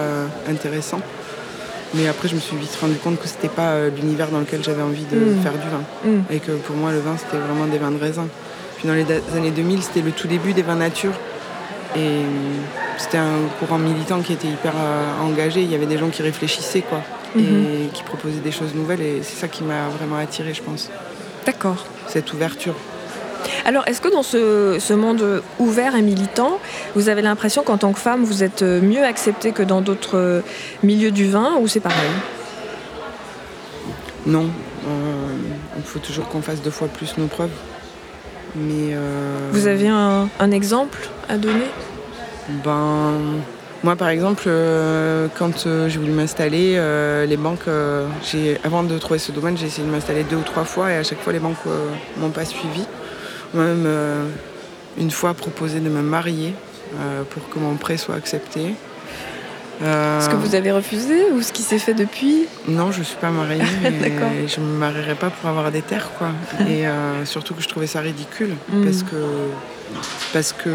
intéressant. 0.48 1.00
Mais 1.94 2.06
après, 2.08 2.28
je 2.28 2.36
me 2.36 2.40
suis 2.40 2.56
vite 2.56 2.76
rendu 2.80 2.94
compte 2.96 3.18
que 3.20 3.26
c'était 3.26 3.48
pas 3.48 3.88
l'univers 3.88 4.28
dans 4.28 4.40
lequel 4.40 4.62
j'avais 4.62 4.82
envie 4.82 5.04
de 5.04 5.16
mmh. 5.16 5.42
faire 5.42 5.52
du 5.52 5.68
vin. 5.68 5.82
Mmh. 6.04 6.32
Et 6.32 6.38
que 6.38 6.52
pour 6.52 6.76
moi, 6.76 6.92
le 6.92 7.00
vin, 7.00 7.16
c'était 7.16 7.38
vraiment 7.38 7.66
des 7.66 7.78
vins 7.78 7.90
de 7.90 7.98
raisin. 7.98 8.28
Puis 8.76 8.88
dans 8.88 8.94
les 8.94 9.04
années 9.36 9.50
2000, 9.50 9.82
c'était 9.82 10.00
le 10.00 10.12
tout 10.12 10.28
début 10.28 10.52
des 10.52 10.62
vins 10.62 10.76
nature. 10.76 11.12
Et 11.96 12.20
c'était 12.96 13.18
un 13.18 13.48
courant 13.58 13.78
militant 13.78 14.20
qui 14.20 14.32
était 14.32 14.48
hyper 14.48 14.72
euh, 14.76 15.22
engagé. 15.22 15.62
Il 15.62 15.70
y 15.70 15.74
avait 15.74 15.86
des 15.86 15.98
gens 15.98 16.08
qui 16.08 16.22
réfléchissaient, 16.22 16.82
quoi, 16.82 17.02
et 17.36 17.40
mhm. 17.40 17.90
qui 17.92 18.02
proposaient 18.02 18.40
des 18.40 18.52
choses 18.52 18.74
nouvelles. 18.74 19.00
Et 19.00 19.22
c'est 19.22 19.36
ça 19.36 19.48
qui 19.48 19.64
m'a 19.64 19.88
vraiment 19.88 20.16
attiré, 20.16 20.54
je 20.54 20.62
pense. 20.62 20.90
D'accord. 21.44 21.84
Cette 22.06 22.32
ouverture. 22.32 22.74
Alors, 23.64 23.84
est-ce 23.86 24.00
que 24.00 24.08
dans 24.08 24.22
ce, 24.22 24.92
monde 24.94 25.42
ouvert 25.58 25.94
et 25.96 26.02
militant, 26.02 26.58
vous 26.94 27.08
avez 27.08 27.22
l'impression 27.22 27.62
qu'en 27.62 27.78
tant 27.78 27.92
que 27.92 27.98
femme, 27.98 28.24
vous 28.24 28.42
êtes 28.42 28.62
mieux 28.62 29.04
acceptée 29.04 29.52
que 29.52 29.62
dans 29.62 29.80
d'autres 29.80 30.42
milieux 30.82 31.10
du 31.10 31.28
vin, 31.28 31.56
ou 31.60 31.68
c'est 31.68 31.80
pareil? 31.80 32.10
Non. 34.26 34.46
Euh, 34.86 34.90
il 35.76 35.82
faut 35.82 35.98
toujours 35.98 36.28
qu'on 36.28 36.42
fasse 36.42 36.62
deux 36.62 36.70
fois 36.70 36.88
plus 36.88 37.16
nos 37.18 37.26
preuves. 37.26 37.50
Mais 38.54 38.92
euh, 38.92 39.48
Vous 39.52 39.66
avez 39.66 39.88
un, 39.88 40.50
exemple 40.50 41.08
à 41.28 41.36
donner? 41.36 41.66
Ben, 42.64 43.12
Moi, 43.84 43.96
par 43.96 44.08
exemple, 44.08 44.44
euh, 44.46 45.28
quand 45.38 45.66
euh, 45.66 45.88
j'ai 45.88 45.98
voulu 45.98 46.12
m'installer, 46.12 46.74
euh, 46.76 47.26
les 47.26 47.36
banques, 47.36 47.68
avant 48.64 48.82
de 48.82 48.98
trouver 48.98 49.18
ce 49.18 49.32
domaine, 49.32 49.56
j'ai 49.56 49.66
essayé 49.66 49.86
de 49.86 49.92
m'installer 49.92 50.24
deux 50.24 50.36
ou 50.36 50.42
trois 50.42 50.64
fois 50.64 50.90
et 50.90 50.96
à 50.96 51.02
chaque 51.02 51.20
fois, 51.20 51.32
les 51.32 51.38
banques 51.38 51.56
m'ont 52.18 52.30
pas 52.30 52.44
suivi. 52.44 52.84
Même 53.54 53.86
une 54.98 55.10
fois 55.10 55.34
proposé 55.34 55.80
de 55.80 55.88
me 55.88 56.02
marier 56.02 56.54
pour 57.30 57.48
que 57.48 57.58
mon 57.58 57.74
prêt 57.76 57.96
soit 57.96 58.14
accepté. 58.14 58.74
Ce 59.80 60.28
que 60.28 60.36
vous 60.36 60.54
avez 60.54 60.70
refusé 60.70 61.30
ou 61.32 61.42
ce 61.42 61.52
qui 61.52 61.62
s'est 61.62 61.78
fait 61.78 61.94
depuis 61.94 62.46
Non, 62.68 62.92
je 62.92 63.00
ne 63.00 63.04
suis 63.04 63.16
pas 63.16 63.30
mariée. 63.30 63.62
et 63.84 64.48
je 64.48 64.60
ne 64.60 64.66
me 64.66 64.78
marierai 64.78 65.14
pas 65.14 65.30
pour 65.30 65.48
avoir 65.48 65.72
des 65.72 65.82
terres. 65.82 66.10
Quoi. 66.18 66.28
et 66.68 66.84
surtout 67.24 67.54
que 67.54 67.62
je 67.62 67.68
trouvais 67.68 67.86
ça 67.88 68.00
ridicule 68.00 68.54
mm. 68.72 68.84
parce 68.84 69.02
que 69.02 69.16
parce 70.32 70.52
que 70.52 70.70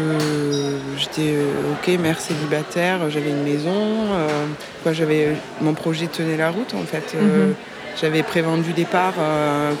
j'étais 0.98 1.34
euh, 1.34 1.72
ok, 1.72 1.98
mère 1.98 2.20
célibataire, 2.20 3.10
j'avais 3.10 3.30
une 3.30 3.42
maison, 3.42 3.72
euh, 3.72 4.92
j'avais 4.92 5.34
mon 5.60 5.72
projet 5.72 6.06
tenait 6.06 6.36
la 6.36 6.50
route 6.50 6.74
en 6.74 6.84
fait. 6.84 7.14
Euh, 7.14 7.48
mhm. 7.48 7.54
J'avais 8.00 8.22
prévendu 8.22 8.72
des 8.72 8.84
parts 8.84 9.14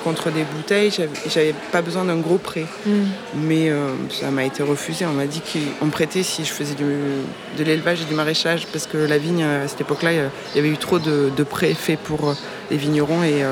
contre 0.02 0.30
des 0.30 0.42
bouteilles, 0.42 0.90
j'avais 1.28 1.54
pas 1.70 1.82
besoin 1.82 2.04
d'un 2.04 2.16
gros 2.16 2.38
prêt. 2.38 2.64
Mhm. 2.86 3.06
Mais 3.42 3.70
ça 4.10 4.30
m'a 4.30 4.44
été 4.44 4.62
refusé. 4.62 5.04
On 5.04 5.12
m'a 5.12 5.26
dit 5.26 5.42
qu'on 5.42 5.86
me 5.86 5.90
prêtait 5.90 6.22
si 6.22 6.44
je 6.44 6.50
faisais 6.50 6.74
de 6.74 7.64
l'élevage 7.64 8.00
et 8.00 8.04
du 8.04 8.14
maraîchage, 8.14 8.66
parce 8.72 8.86
que 8.86 8.96
la 8.96 9.18
vigne, 9.18 9.44
à 9.44 9.68
cette 9.68 9.82
époque-là, 9.82 10.12
il 10.12 10.56
y 10.56 10.58
avait 10.58 10.70
eu 10.70 10.78
trop 10.78 10.98
de, 10.98 11.30
de 11.36 11.42
prêts 11.42 11.74
faits 11.74 11.98
pour 11.98 12.34
les 12.70 12.78
vignerons 12.78 13.22
et 13.22 13.42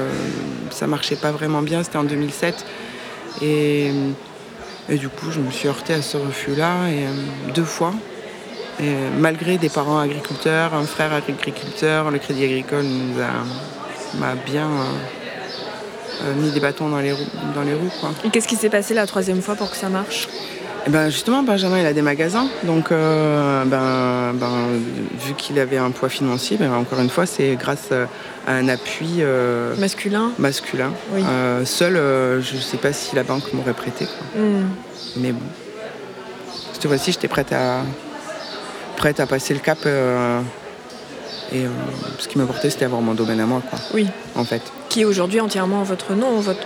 ça 0.71 0.87
marchait 0.87 1.17
pas 1.17 1.31
vraiment 1.31 1.61
bien. 1.61 1.83
C'était 1.83 1.99
en 1.99 2.05
2007. 2.05 2.65
Et 3.43 3.91
et 4.89 4.97
du 4.97 5.09
coup, 5.09 5.31
je 5.31 5.41
me 5.41 5.51
suis 5.51 5.69
heurtée 5.69 5.95
à 5.95 6.03
ce 6.03 6.17
refus-là 6.17 6.89
et, 6.89 7.05
euh, 7.05 7.53
deux 7.55 7.65
fois. 7.65 7.95
Et 8.81 8.93
malgré 9.19 9.57
des 9.57 9.69
parents 9.69 9.99
agriculteurs, 9.99 10.75
un 10.75 10.85
frère 10.85 11.13
agriculteur, 11.13 12.11
le 12.11 12.19
Crédit 12.19 12.45
Agricole 12.45 12.85
m'a 14.19 14.35
bien 14.35 14.67
euh, 14.67 16.25
euh, 16.25 16.35
mis 16.35 16.51
des 16.51 16.61
bâtons 16.61 16.89
dans 16.89 17.01
les 17.01 17.13
roues. 17.13 17.27
Dans 17.55 17.63
les 17.63 17.75
roues 17.75 17.91
Et 18.25 18.31
qu'est-ce 18.31 18.49
qui 18.49 18.57
s'est 18.57 18.69
passé 18.71 18.95
la 18.95 19.07
troisième 19.07 19.43
fois 19.43 19.55
pour 19.55 19.71
que 19.71 19.77
ça 19.77 19.89
marche? 19.89 20.29
Eh 20.87 20.91
ben 20.91 21.09
justement, 21.09 21.43
Benjamin, 21.43 21.81
il 21.81 21.87
a 21.87 21.95
des 21.95 22.03
magasins. 22.03 22.47
Donc, 22.65 22.91
ben, 22.91 23.65
ben, 23.67 24.35
vu 25.19 25.33
qu'il 25.33 25.59
avait 25.59 25.79
un 25.79 25.91
poids 25.91 26.11
financier, 26.11 26.59
ben, 26.59 26.71
encore 26.75 27.01
une 27.01 27.09
fois, 27.09 27.25
c'est 27.25 27.57
grâce 27.57 27.91
à 28.47 28.53
un 28.53 28.69
appui 28.69 29.23
masculin? 29.79 30.33
masculin. 30.39 30.93
seul, 31.65 31.95
je 31.95 32.57
ne 32.57 32.61
sais 32.61 32.77
pas 32.77 32.93
si 32.93 33.17
la 33.17 33.23
banque 33.23 33.51
m'aurait 33.55 33.73
prêté. 33.73 34.07
Hmm. 34.37 34.67
Mais 35.17 35.33
bon, 35.33 35.41
cette 36.75 36.87
fois-ci, 36.87 37.13
j'étais 37.13 37.29
prête 37.29 37.55
à, 37.55 37.79
prête 38.99 39.21
à 39.21 39.27
passer 39.27 39.55
le 39.55 39.61
cap. 39.61 39.79
Euh, 41.53 41.57
et 41.57 41.67
euh, 41.67 41.69
ce 42.19 42.29
qui 42.29 42.39
m'importait, 42.39 42.71
c'était 42.71 42.85
avoir 42.85 43.01
mon 43.01 43.15
domaine 43.15 43.41
à 43.41 43.47
moi. 43.47 43.63
Quoi, 43.69 43.79
oui. 43.95 44.07
En 44.35 44.45
fait. 44.45 44.63
Qui 44.89 45.03
est 45.03 45.05
aujourd'hui 45.05 45.41
entièrement 45.41 45.83
votre 45.83 46.15
nom 46.15 46.41
votre... 46.41 46.61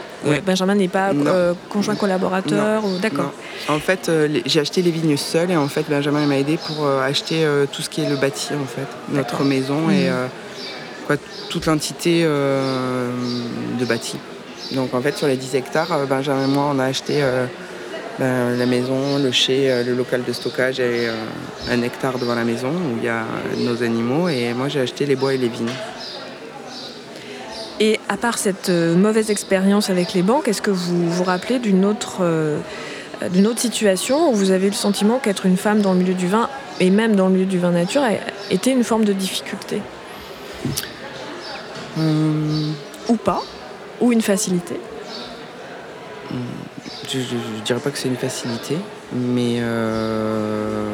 Benjamin 0.44 0.74
n'est 0.74 0.88
pas 0.88 1.10
euh, 1.12 1.54
conjoint 1.68 1.94
collaborateur 1.94 2.84
ou... 2.84 2.98
D'accord. 2.98 3.32
En 3.68 3.78
fait, 3.78 4.10
j'ai 4.46 4.60
acheté 4.60 4.82
les 4.82 4.90
vignes 4.90 5.16
seul 5.16 5.50
et 5.50 5.56
en 5.56 5.68
fait, 5.68 5.86
Benjamin 5.88 6.26
m'a 6.26 6.38
aidé 6.38 6.58
pour 6.66 6.86
acheter 6.88 7.46
tout 7.72 7.82
ce 7.82 7.88
qui 7.88 8.02
est 8.02 8.08
le 8.08 8.16
bâti, 8.16 8.48
en 8.52 8.66
fait. 8.66 8.86
Notre 9.16 9.44
maison 9.44 9.90
et 9.90 10.10
mhm. 10.10 10.28
quoi, 11.06 11.16
toute 11.48 11.66
l'entité 11.66 12.24
de 12.24 13.84
bâti. 13.84 14.16
Donc 14.72 14.92
en 14.92 15.00
fait, 15.00 15.16
sur 15.16 15.28
les 15.28 15.36
10 15.36 15.54
hectares, 15.54 16.06
Benjamin 16.08 16.44
et 16.44 16.48
moi, 16.48 16.70
on 16.74 16.78
a 16.78 16.84
acheté 16.84 17.22
ben, 18.18 18.56
la 18.58 18.66
maison, 18.66 19.18
le 19.22 19.30
chai, 19.30 19.70
euh, 19.70 19.84
le 19.84 19.94
local 19.94 20.24
de 20.26 20.32
stockage 20.32 20.80
et 20.80 21.08
euh, 21.08 21.14
un 21.70 21.82
hectare 21.82 22.18
devant 22.18 22.34
la 22.34 22.42
maison 22.44 22.70
où 22.70 22.96
il 22.98 23.04
y 23.04 23.08
a 23.08 23.24
nos 23.58 23.82
animaux. 23.84 24.28
Et 24.28 24.52
moi, 24.54 24.68
j'ai 24.68 24.80
acheté 24.80 25.06
les 25.06 25.14
bois 25.14 25.34
et 25.34 25.38
les 25.38 25.48
vignes. 25.48 25.70
Et 27.78 28.00
à 28.08 28.16
part 28.16 28.38
cette 28.38 28.70
euh, 28.70 28.96
mauvaise 28.96 29.30
expérience 29.30 29.88
avec 29.88 30.14
les 30.14 30.22
banques, 30.22 30.48
est-ce 30.48 30.62
que 30.62 30.72
vous 30.72 31.08
vous 31.08 31.22
rappelez 31.22 31.60
d'une 31.60 31.84
autre, 31.84 32.26
d'une 33.30 33.46
autre 33.46 33.60
situation 33.60 34.30
où 34.30 34.34
vous 34.34 34.50
avez 34.50 34.66
eu 34.66 34.70
le 34.70 34.74
sentiment 34.74 35.20
qu'être 35.20 35.46
une 35.46 35.56
femme 35.56 35.80
dans 35.80 35.92
le 35.92 36.00
milieu 36.00 36.14
du 36.14 36.26
vin, 36.26 36.48
et 36.80 36.90
même 36.90 37.14
dans 37.14 37.28
le 37.28 37.34
milieu 37.34 37.46
du 37.46 37.58
vin 37.58 37.70
nature, 37.70 38.02
était 38.50 38.72
une 38.72 38.82
forme 38.82 39.04
de 39.04 39.12
difficulté? 39.12 39.80
Ou 41.96 43.14
pas? 43.14 43.42
Ou 44.00 44.10
une 44.10 44.22
facilité? 44.22 44.80
Je 47.08 47.18
ne 47.18 47.64
dirais 47.64 47.80
pas 47.80 47.90
que 47.90 47.98
c'est 47.98 48.08
une 48.08 48.16
facilité, 48.16 48.76
mais... 49.12 49.58
Euh, 49.60 50.90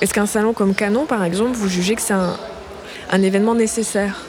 Est-ce 0.00 0.12
qu'un 0.12 0.26
salon 0.26 0.52
comme 0.52 0.74
Canon, 0.74 1.06
par 1.06 1.24
exemple, 1.24 1.52
vous 1.52 1.68
jugez 1.68 1.94
que 1.94 2.02
c'est 2.02 2.14
un, 2.14 3.22
événement 3.22 3.54
nécessaire? 3.54 4.22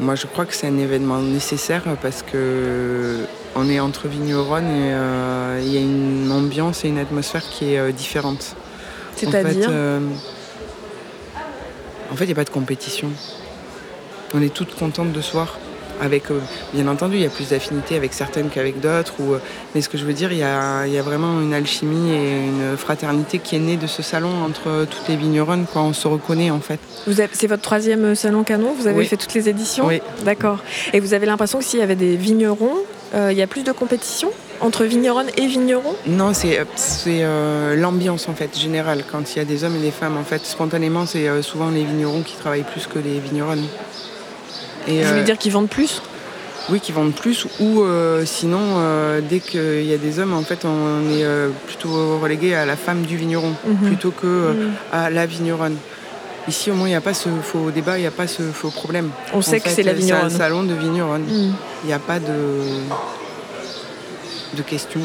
Moi, 0.00 0.14
je 0.16 0.26
crois 0.26 0.44
que 0.44 0.54
c'est 0.54 0.66
un 0.66 0.78
événement 0.78 1.20
nécessaire 1.20 1.82
parce 2.02 2.22
que 2.22 3.26
on 3.54 3.68
est 3.68 3.78
entre 3.78 4.08
vignerons 4.08 4.58
et 4.58 4.92
euh, 4.92 5.60
il 5.62 5.72
y 5.72 5.76
a 5.76 5.80
une 5.80 6.32
ambiance 6.32 6.84
et 6.84 6.88
une 6.88 6.98
atmosphère 6.98 7.48
qui 7.48 7.74
est 7.74 7.78
euh, 7.78 7.92
différente. 7.92 8.56
C'est-à-dire? 9.16 9.70
En 12.10 12.16
fait, 12.16 12.24
il 12.24 12.28
n'y 12.28 12.32
a 12.32 12.36
pas 12.36 12.44
de 12.44 12.50
compétition. 12.50 13.10
On 14.34 14.42
est 14.42 14.52
toutes 14.52 14.74
contentes 14.74 15.12
de 15.12 15.20
soir. 15.20 15.58
Avec, 16.00 16.30
euh, 16.30 16.40
bien 16.72 16.88
entendu, 16.88 17.16
il 17.16 17.22
y 17.22 17.26
a 17.26 17.30
plus 17.30 17.50
d'affinité 17.50 17.96
avec 17.96 18.12
certaines 18.12 18.48
qu'avec 18.48 18.80
d'autres. 18.80 19.14
Ou, 19.20 19.34
euh, 19.34 19.38
mais 19.74 19.80
ce 19.80 19.88
que 19.88 19.96
je 19.96 20.04
veux 20.04 20.12
dire, 20.12 20.32
il 20.32 20.38
y, 20.38 20.42
a, 20.42 21.02
vraiment 21.02 21.40
une 21.40 21.54
alchimie 21.54 22.12
et 22.12 22.46
une 22.46 22.76
fraternité 22.76 23.38
qui 23.38 23.56
est 23.56 23.60
née 23.60 23.76
de 23.76 23.86
ce 23.86 24.02
salon 24.02 24.44
entre 24.44 24.86
toutes 24.90 25.08
les 25.08 25.16
vigneronnes. 25.16 25.66
Quoi. 25.70 25.82
On 25.82 25.92
se 25.92 26.08
reconnaît 26.08 26.50
en 26.50 26.60
fait. 26.60 26.80
C'est 27.32 27.46
votre 27.46 27.62
troisième 27.62 28.14
salon 28.14 28.42
canon 28.42 28.74
Vous 28.78 28.86
avez 28.86 29.04
fait 29.04 29.16
toutes 29.16 29.34
les 29.34 29.48
éditions 29.48 29.86
Oui. 29.86 30.00
D'accord. 30.24 30.58
Et 30.92 31.00
vous 31.00 31.14
avez 31.14 31.26
l'impression 31.26 31.58
que 31.58 31.64
s'il 31.64 31.80
y 31.80 31.82
avait 31.82 31.96
des 31.96 32.16
vignerons, 32.16 32.76
euh, 33.14 33.30
il 33.30 33.38
y 33.38 33.42
a 33.42 33.46
plus 33.46 33.62
de 33.62 33.72
compétition 33.72 34.30
entre 34.60 34.84
vigneronnes 34.84 35.30
et 35.36 35.46
vignerons? 35.46 35.94
Non, 36.06 36.32
c'est 36.32 36.58
l'ambiance 37.76 38.28
en 38.28 38.34
fait 38.34 38.58
générale. 38.58 39.04
Quand 39.10 39.34
il 39.34 39.38
y 39.38 39.40
a 39.40 39.44
des 39.44 39.64
hommes 39.64 39.76
et 39.76 39.82
des 39.82 39.90
femmes, 39.90 40.16
en 40.16 40.24
fait, 40.24 40.44
spontanément, 40.44 41.06
c'est 41.06 41.42
souvent 41.42 41.70
les 41.70 41.84
vignerons 41.84 42.22
qui 42.22 42.36
travaillent 42.36 42.64
plus 42.64 42.86
que 42.86 42.98
les 42.98 43.18
vigneronnes. 43.20 43.64
Et, 44.88 45.02
Vous 45.02 45.08
voulez 45.08 45.20
euh, 45.20 45.24
dire 45.24 45.38
qu'ils 45.38 45.52
vendent 45.52 45.68
plus? 45.68 46.02
Oui, 46.70 46.80
qui 46.80 46.92
vendent 46.92 47.14
plus, 47.14 47.46
ou 47.60 47.82
euh, 47.82 48.24
sinon, 48.24 48.58
euh, 48.78 49.20
dès 49.20 49.40
qu'il 49.40 49.84
y 49.84 49.92
a 49.92 49.98
des 49.98 50.18
hommes, 50.18 50.32
en 50.32 50.42
fait, 50.42 50.64
on 50.64 51.10
est 51.10 51.26
plutôt 51.66 52.18
relégué 52.18 52.54
à 52.54 52.64
la 52.64 52.76
femme 52.76 53.02
du 53.02 53.18
vigneron, 53.18 53.54
mhm. 53.66 53.76
plutôt 53.88 54.12
que 54.12 54.26
mhm. 54.26 54.72
à 54.90 55.10
la 55.10 55.26
vigneronne. 55.26 55.76
Ici, 56.48 56.70
au 56.70 56.74
moins, 56.74 56.86
il 56.86 56.90
n'y 56.90 56.96
a 56.96 57.02
pas 57.02 57.14
ce 57.14 57.28
faux 57.42 57.70
débat, 57.70 57.98
il 57.98 58.02
n'y 58.02 58.06
a 58.06 58.10
pas 58.10 58.26
ce 58.26 58.42
faux 58.42 58.70
problème. 58.70 59.10
On 59.32 59.42
sait 59.42 59.60
que 59.60 59.68
c'est 59.68 59.82
la 59.82 59.92
vigneronne. 59.92 60.28
C'est 60.28 60.36
un 60.36 60.38
salon 60.38 60.62
de 60.62 60.74
vigneronne. 60.74 61.22
Mhm. 61.22 61.54
Il 61.84 61.86
n'y 61.86 61.92
a 61.92 61.98
pas 61.98 62.18
de, 62.18 62.60
de 64.56 64.62
questions. 64.62 65.00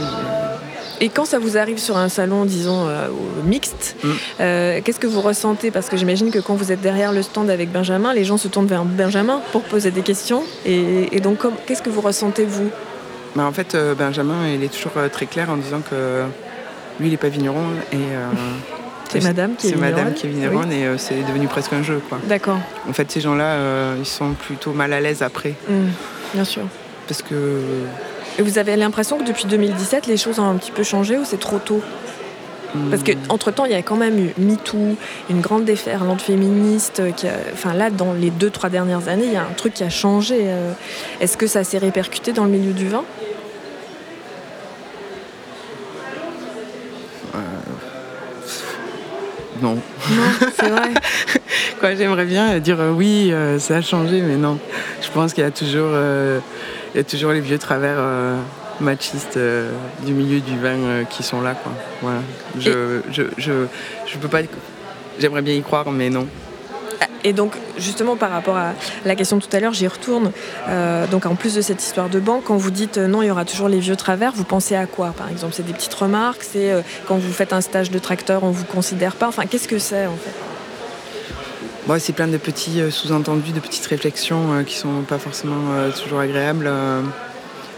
Et 1.02 1.10
quand 1.10 1.26
ça 1.26 1.40
vous 1.40 1.58
arrive 1.58 1.78
sur 1.78 1.98
un 1.98 2.10
salon, 2.10 2.46
disons, 2.46 2.88
euh, 2.88 3.08
mixte, 3.46 3.96
mm. 4.04 4.10
euh, 4.42 4.82
qu'est-ce 4.84 5.00
que 5.00 5.08
vous 5.08 5.22
ressentez? 5.22 5.72
Parce 5.72 5.90
que 5.90 5.98
j'imagine 5.98 6.32
que 6.32 6.40
quand 6.40 6.56
vous 6.56 6.72
êtes 6.72 6.82
derrière 6.82 7.12
le 7.12 7.22
stand 7.22 7.50
avec 7.50 7.72
Benjamin, 7.72 8.14
les 8.14 8.26
gens 8.26 8.38
se 8.38 8.48
tournent 8.48 8.68
vers 8.68 8.84
Benjamin 8.84 9.42
pour 9.52 9.64
poser 9.64 9.92
des 9.92 10.02
questions. 10.02 10.44
Et, 10.66 11.20
donc, 11.22 11.40
qu'est-ce 11.66 11.82
que 11.82 11.90
vous 11.90 12.02
ressentez, 12.02 12.46
vous? 12.46 12.70
Bah, 13.36 13.46
En 13.46 13.52
fait, 13.52 13.76
euh, 13.76 13.96
Benjamin, 13.96 14.48
il 14.48 14.64
est 14.64 14.74
toujours 14.74 14.94
très 15.12 15.26
clair 15.26 15.50
en 15.50 15.58
disant 15.58 15.82
que 15.90 16.24
lui, 17.00 17.08
il 17.08 17.12
n'est 17.12 17.18
pas 17.18 17.30
vigneron. 17.30 17.64
Et, 17.94 17.98
c'est 19.10 19.24
madame 19.24 19.56
qui 19.56 19.68
est 19.68 19.72
vigneronne. 19.72 19.96
madame 19.96 20.14
qui 20.14 20.28
est 20.28 20.30
vigneronne 20.30 20.72
et 20.72 20.86
c'est 20.98 21.24
devenu 21.24 21.48
presque 21.48 21.74
un 21.74 21.82
jeu. 21.82 22.02
D'accord. 22.26 22.60
En 22.88 22.94
fait, 22.94 23.10
ces 23.10 23.22
gens-là, 23.22 23.96
ils 23.98 24.06
sont 24.06 24.34
plutôt 24.34 24.74
mal 24.74 24.94
à 24.94 25.00
l'aise 25.00 25.22
après. 25.24 25.56
Mm. 25.68 25.88
bien 26.34 26.44
sûr. 26.44 26.64
Parce 27.08 27.24
que 27.24 27.36
et 28.40 28.42
vous 28.42 28.58
avez 28.58 28.78
l'impression 28.78 29.18
que 29.18 29.26
depuis 29.26 29.46
2017, 29.46 30.08
les 30.08 30.16
choses 30.16 30.40
ont 30.40 30.50
un 30.50 30.56
petit 30.56 30.72
peu 30.72 30.84
changé 30.84 31.18
ou 31.18 31.26
c'est 31.26 31.40
trop 31.40 31.60
tôt? 31.60 31.82
Parce 32.90 33.04
qu'entre-temps, 33.04 33.66
il 33.66 33.72
y 33.72 33.76
a 33.76 33.82
quand 33.82 33.98
même 33.98 34.18
eu 34.18 34.34
MeToo, 34.38 34.96
une 35.30 35.42
grande 35.42 35.66
déferlante 35.66 36.22
féministe. 36.22 37.02
Qui 37.18 37.28
enfin, 37.52 37.74
là, 37.74 37.90
dans 37.90 38.14
les 38.14 38.30
deux, 38.30 38.50
trois 38.50 38.70
dernières 38.70 39.10
années, 39.10 39.26
il 39.26 39.34
y 39.34 39.38
a 39.38 39.42
un 39.42 39.54
truc 39.58 39.74
qui 39.74 39.84
a 39.84 39.90
changé. 39.90 40.38
Euh. 40.44 40.72
Est-ce 41.20 41.36
que 41.36 41.48
ça 41.48 41.64
s'est 41.66 41.80
répercuté 41.80 42.32
dans 42.32 42.46
le 42.46 42.52
milieu 42.52 42.72
du 42.72 42.88
vin? 42.88 43.04
Euh, 47.36 47.40
Non. 49.62 49.74
Non, 49.74 50.48
c'est 50.58 50.70
vrai. 50.70 50.90
Quoi, 51.80 51.96
j'aimerais 51.96 52.26
bien 52.26 52.60
dire 52.60 52.80
euh, 52.80 52.92
oui, 52.92 53.34
ça 53.58 53.78
a 53.78 53.82
changé, 53.82 54.22
mais 54.22 54.36
non. 54.36 54.60
Je 55.02 55.10
pense 55.10 55.34
qu'il 55.34 55.44
y 55.44 55.48
a 55.48 55.52
toujours 55.52 55.92
il 56.94 56.98
y 56.98 57.02
a 57.02 57.04
toujours 57.04 57.32
les 57.32 57.42
vieux 57.42 57.58
travers 57.58 57.98
euh, 57.98 58.38
machistes 58.80 59.38
euh, 59.38 59.72
du 60.06 60.14
milieu 60.14 60.40
du 60.40 60.58
vin 60.58 60.70
euh, 60.70 61.04
qui 61.04 61.24
sont 61.24 61.42
là. 61.42 61.54
Quoi. 61.54 61.72
Voilà. 62.02 62.20
Je, 62.58 63.02
je, 63.12 63.24
je, 63.38 63.52
je, 64.06 64.18
peux 64.18 64.28
pas. 64.28 64.40
J'aimerais 65.20 65.42
bien 65.42 65.54
y 65.54 65.62
croire, 65.62 65.92
mais 65.92 66.10
non. 66.10 66.28
Ah, 67.02 67.06
et 67.24 67.34
donc, 67.34 67.54
justement, 67.78 68.16
par 68.16 68.32
rapport 68.32 68.58
à 68.58 68.74
la 69.06 69.16
question 69.16 69.38
de 69.38 69.44
tout 69.44 69.56
à 69.56 69.60
l'heure, 69.60 69.74
j'y 69.74 69.88
retourne. 69.88 70.32
donc, 71.12 71.26
en 71.26 71.36
plus 71.36 71.56
de 71.56 71.62
cette 71.62 71.84
histoire 71.84 72.10
de 72.10 72.20
banque, 72.20 72.46
quand 72.46 72.58
vous 72.58 72.72
dites 72.72 72.98
non, 72.98 73.22
il 73.22 73.28
y 73.28 73.32
aura 73.32 73.46
toujours 73.46 73.70
les 73.70 73.80
vieux 73.80 73.96
travers, 73.96 74.32
vous 74.34 74.44
pensez 74.44 74.76
à 74.76 74.86
quoi, 74.86 75.14
par 75.16 75.30
exemple? 75.30 75.54
C'est 75.56 75.66
des 75.66 75.74
petites 75.74 75.94
remarques? 75.94 76.44
C'est 76.44 76.74
quand 77.08 77.18
vous 77.18 77.32
faites 77.32 77.54
un 77.54 77.62
stage 77.62 77.92
de 77.92 78.00
tracteur, 78.00 78.44
on 78.44 78.52
vous 78.52 78.66
considère 78.66 79.16
pas? 79.16 79.28
Enfin, 79.28 79.46
qu'est-ce 79.46 79.68
que 79.68 79.80
c'est, 79.80 80.08
en 80.08 80.16
fait? 80.16 80.49
C'est 81.98 82.14
plein 82.14 82.28
de 82.28 82.38
petits 82.38 82.82
sous-entendus, 82.92 83.52
de 83.52 83.60
petites 83.60 83.86
réflexions 83.88 84.64
qui 84.64 84.76
sont 84.76 85.02
pas 85.08 85.18
forcément 85.18 85.90
toujours 86.00 86.20
agréables 86.20 86.70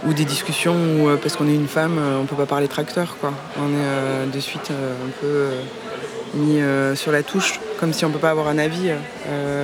ou 0.05 0.13
des 0.13 0.25
discussions 0.25 0.75
où, 0.75 1.17
parce 1.17 1.37
qu'on 1.37 1.47
est 1.47 1.55
une 1.55 1.67
femme, 1.67 1.97
on 2.21 2.25
peut 2.25 2.35
pas 2.35 2.45
parler 2.45 2.67
tracteur. 2.67 3.15
Quoi. 3.21 3.31
On 3.57 3.69
est 3.69 4.27
de 4.31 4.39
suite 4.39 4.69
un 4.71 5.09
peu 5.21 5.47
mis 6.33 6.59
sur 6.95 7.11
la 7.11 7.23
touche, 7.23 7.59
comme 7.79 7.93
si 7.93 8.03
on 8.03 8.11
peut 8.11 8.19
pas 8.19 8.31
avoir 8.31 8.49
un 8.49 8.57
avis, 8.57 8.91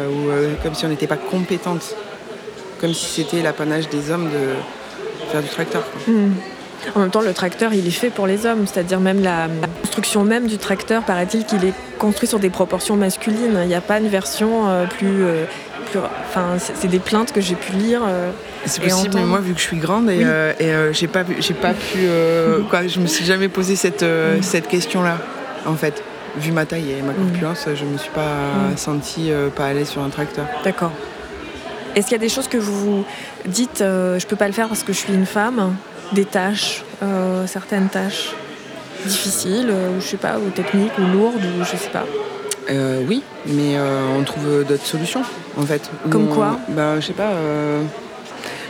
ou 0.10 0.64
comme 0.64 0.76
si 0.76 0.86
on 0.86 0.90
n'était 0.90 1.08
pas 1.08 1.18
compétente, 1.18 1.96
comme 2.80 2.94
si 2.94 3.06
c'était 3.06 3.42
l'apanage 3.42 3.90
des 3.90 4.12
hommes 4.12 4.30
de 4.30 5.30
faire 5.30 5.42
du 5.42 5.50
tracteur. 5.50 5.84
Hmm. 6.08 6.32
En 6.96 7.00
même 7.00 7.10
temps, 7.10 7.22
le 7.22 7.34
tracteur, 7.34 7.74
il 7.74 7.88
est 7.88 7.92
fait 7.92 8.10
pour 8.10 8.28
les 8.28 8.46
hommes, 8.46 8.66
c'est-à-dire 8.66 9.00
même 9.00 9.22
la 9.22 9.48
construction 9.82 10.24
même 10.24 10.48
du 10.48 10.58
tracteur, 10.58 11.04
paraît-il 11.04 11.46
qu'il 11.46 11.64
est 11.66 11.74
construit 11.98 12.28
sur 12.28 12.40
des 12.40 12.50
proportions 12.50 12.96
masculines. 12.96 13.58
Il 13.62 13.68
n'y 13.68 13.76
a 13.76 13.82
pas 13.82 14.00
une 14.00 14.08
version 14.08 14.70
euh, 14.70 14.86
plus, 14.86 15.24
euh, 15.24 15.46
plus, 15.92 16.00
Enfin, 16.30 16.58
c'est 16.60 16.88
des 16.88 17.00
plaintes 17.00 17.32
que 17.32 17.42
j'ai 17.42 17.56
pu 17.56 17.74
lire. 17.74 18.02
Euh, 18.08 18.32
c'est 18.66 18.82
possible, 18.82 19.16
mais 19.16 19.26
moi, 19.26 19.40
vu 19.40 19.54
que 19.54 19.60
je 19.60 19.66
suis 19.66 19.78
grande 19.78 20.10
et, 20.10 20.26
j'ai 20.92 21.08
pas, 21.08 21.24
j'ai 21.40 21.54
pas 21.54 21.74
pu, 21.74 22.08
quoi, 22.70 22.88
je 22.88 23.00
me 23.00 23.08
suis 23.08 23.26
jamais 23.26 23.50
posé 23.50 23.76
cette, 23.76 24.06
cette 24.42 24.68
question-là, 24.68 25.18
en 25.66 25.76
fait. 25.76 26.04
Vu 26.38 26.52
ma 26.52 26.68
taille 26.68 26.92
et 26.92 27.02
ma 27.02 27.14
corpulence, 27.14 27.68
je 27.74 27.84
me 27.84 27.98
suis 27.98 28.12
pas 28.12 28.76
sentie 28.76 29.32
pas 29.56 29.66
aller 29.66 29.86
sur 29.86 30.04
un 30.04 30.10
tracteur. 30.10 30.46
D'accord. 30.64 30.92
Est-ce 31.96 32.06
qu'il 32.06 32.16
y 32.16 32.20
a 32.20 32.22
des 32.22 32.30
choses 32.30 32.48
que 32.48 32.58
vous 32.58 32.74
vous 32.80 33.06
dites, 33.48 33.80
je 33.80 34.26
peux 34.28 34.36
pas 34.36 34.46
le 34.46 34.54
faire 34.54 34.68
parce 34.68 34.84
que 34.84 34.94
je 34.94 35.00
suis 35.00 35.14
une 35.14 35.26
femme? 35.26 35.74
Des 36.12 36.26
tâches, 36.26 36.84
euh, 37.04 37.48
certaines 37.48 37.90
tâches 37.90 38.34
difficiles, 39.06 39.70
euh, 39.70 39.98
ou 39.98 40.02
je 40.02 40.08
sais 40.08 40.18
pas, 40.18 40.38
ou 40.38 40.50
techniques, 40.50 40.98
ou 40.98 41.02
lourdes, 41.02 41.44
ou 41.44 41.64
je 41.64 41.78
sais 41.78 41.90
pas. 41.90 42.06
Euh, 42.70 43.02
oui, 43.08 43.24
mais 43.46 43.78
on 44.18 44.24
trouve 44.24 44.66
d'autres 44.68 44.86
solutions 44.86 45.22
en 45.58 45.64
fait. 45.64 45.90
Comme 46.10 46.28
quoi 46.28 46.58
ben, 46.68 47.00
Je 47.00 47.08
sais 47.08 47.14
pas. 47.14 47.32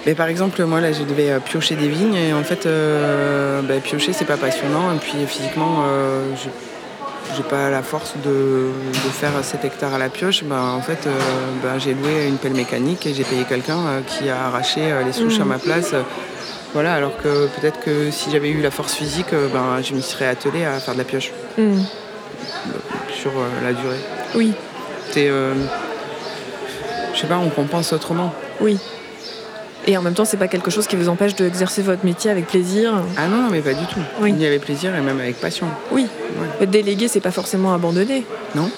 Mais 0.05 0.13
par 0.13 0.27
exemple, 0.27 0.63
moi 0.65 0.81
là, 0.81 0.91
je 0.91 1.01
devais 1.01 1.39
piocher 1.39 1.75
des 1.75 1.87
vignes 1.87 2.13
et 2.13 2.31
en 2.31 2.43
fait, 2.43 2.67
ben, 2.67 3.81
piocher 3.81 4.13
c'est 4.13 4.25
pas 4.25 4.37
passionnant 4.37 4.93
et 4.93 4.99
puis 4.99 5.25
physiquement, 5.25 5.83
j'ai 7.35 7.43
pas 7.43 7.71
la 7.71 7.81
force 7.81 8.13
de, 8.23 8.69
faire 9.13 9.31
7 9.41 9.65
hectares 9.65 9.95
à 9.95 9.97
la 9.97 10.09
pioche. 10.09 10.43
Ben, 10.43 10.61
en 10.61 10.81
fait, 10.81 11.09
ben, 11.63 11.79
j'ai 11.79 11.95
loué 11.95 12.27
une 12.27 12.37
pelle 12.37 12.53
mécanique 12.53 13.07
et 13.07 13.15
j'ai 13.15 13.23
payé 13.23 13.45
quelqu'un 13.49 14.03
qui 14.05 14.29
a 14.29 14.45
arraché 14.45 14.81
les 15.03 15.11
souches 15.11 15.39
à 15.39 15.45
mmh. 15.45 15.47
ma 15.47 15.57
place 15.57 15.95
voilà, 16.77 16.93
alors 16.93 17.17
que 17.17 17.47
peut-être 17.47 17.79
que 17.79 18.11
si 18.11 18.29
j'avais 18.29 18.51
eu 18.51 18.61
la 18.61 18.69
force 18.69 18.93
physique, 18.93 19.33
euh, 19.33 19.47
ben, 19.51 19.81
je 19.81 19.95
m'y 19.95 20.03
serais 20.03 20.27
attelée 20.27 20.63
à 20.63 20.79
faire 20.79 20.93
de 20.93 20.99
la 20.99 21.05
pioche. 21.05 21.31
Hmm. 21.57 21.79
Sur 23.19 23.31
euh, 23.31 23.47
la 23.63 23.73
durée. 23.73 23.97
Oui. 24.35 24.53
C'est. 25.09 25.27
Euh, 25.27 25.55
je 27.15 27.19
sais 27.19 27.25
pas, 27.25 27.39
on 27.39 27.49
compense 27.49 27.93
autrement. 27.93 28.31
Oui. 28.61 28.77
Et 29.87 29.97
en 29.97 30.03
même 30.03 30.13
temps, 30.13 30.23
c'est 30.23 30.37
pas 30.37 30.47
quelque 30.47 30.69
chose 30.69 30.85
qui 30.85 30.95
vous 30.95 31.09
empêche 31.09 31.33
d'exercer 31.33 31.81
votre 31.81 32.05
métier 32.05 32.29
avec 32.29 32.45
plaisir 32.45 32.93
Ah 33.17 33.25
non, 33.27 33.49
mais 33.49 33.61
pas 33.61 33.73
du 33.73 33.87
tout. 33.87 34.01
Oui. 34.21 34.29
Il 34.35 34.39
y 34.39 34.45
avait 34.45 34.59
plaisir 34.59 34.95
et 34.95 35.01
même 35.01 35.19
avec 35.19 35.37
passion. 35.37 35.65
Oui. 35.91 36.05
Ouais. 36.59 36.67
Déléguer, 36.67 37.07
c'est 37.07 37.21
pas 37.21 37.31
forcément 37.31 37.73
abandonner. 37.73 38.23
Non. 38.53 38.69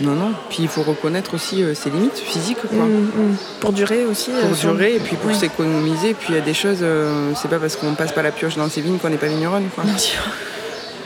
Non, 0.00 0.14
non. 0.14 0.32
Puis 0.48 0.58
il 0.60 0.68
faut 0.68 0.82
reconnaître 0.82 1.34
aussi 1.34 1.62
euh, 1.62 1.74
ses 1.74 1.90
limites 1.90 2.18
physiques. 2.18 2.58
Quoi. 2.60 2.84
Mm, 2.86 3.32
mm. 3.32 3.36
Pour 3.60 3.72
durer 3.72 4.04
aussi. 4.04 4.30
Pour 4.30 4.50
euh, 4.50 4.72
durer 4.72 4.96
et 4.96 5.00
puis 5.00 5.16
pour 5.16 5.34
s'économiser. 5.34 6.14
Puis 6.14 6.28
il 6.30 6.34
y 6.36 6.38
a 6.38 6.40
des 6.40 6.54
choses, 6.54 6.78
euh, 6.82 7.32
c'est 7.34 7.48
pas 7.48 7.58
parce 7.58 7.76
qu'on 7.76 7.94
passe 7.94 8.12
pas 8.12 8.22
la 8.22 8.32
pioche 8.32 8.56
dans 8.56 8.68
ses 8.68 8.80
vignes 8.80 8.98
qu'on 8.98 9.10
n'est 9.10 9.16
pas 9.16 9.28
vigneronne. 9.28 9.68
Quoi. 9.74 9.84
Bien 9.84 9.98
sûr. 9.98 10.22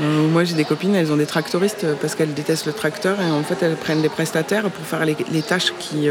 moi 0.00 0.44
j'ai 0.44 0.54
des 0.54 0.64
copines, 0.64 0.94
elles 0.94 1.12
ont 1.12 1.16
des 1.16 1.26
tractoristes 1.26 1.86
parce 2.00 2.14
qu'elles 2.14 2.34
détestent 2.34 2.66
le 2.66 2.72
tracteur 2.72 3.20
et 3.20 3.30
en 3.30 3.42
fait 3.42 3.62
elles 3.62 3.76
prennent 3.76 4.02
des 4.02 4.08
prestataires 4.08 4.70
pour 4.70 4.84
faire 4.86 5.04
les, 5.04 5.42
tâches 5.42 5.72
qui, 5.78 6.08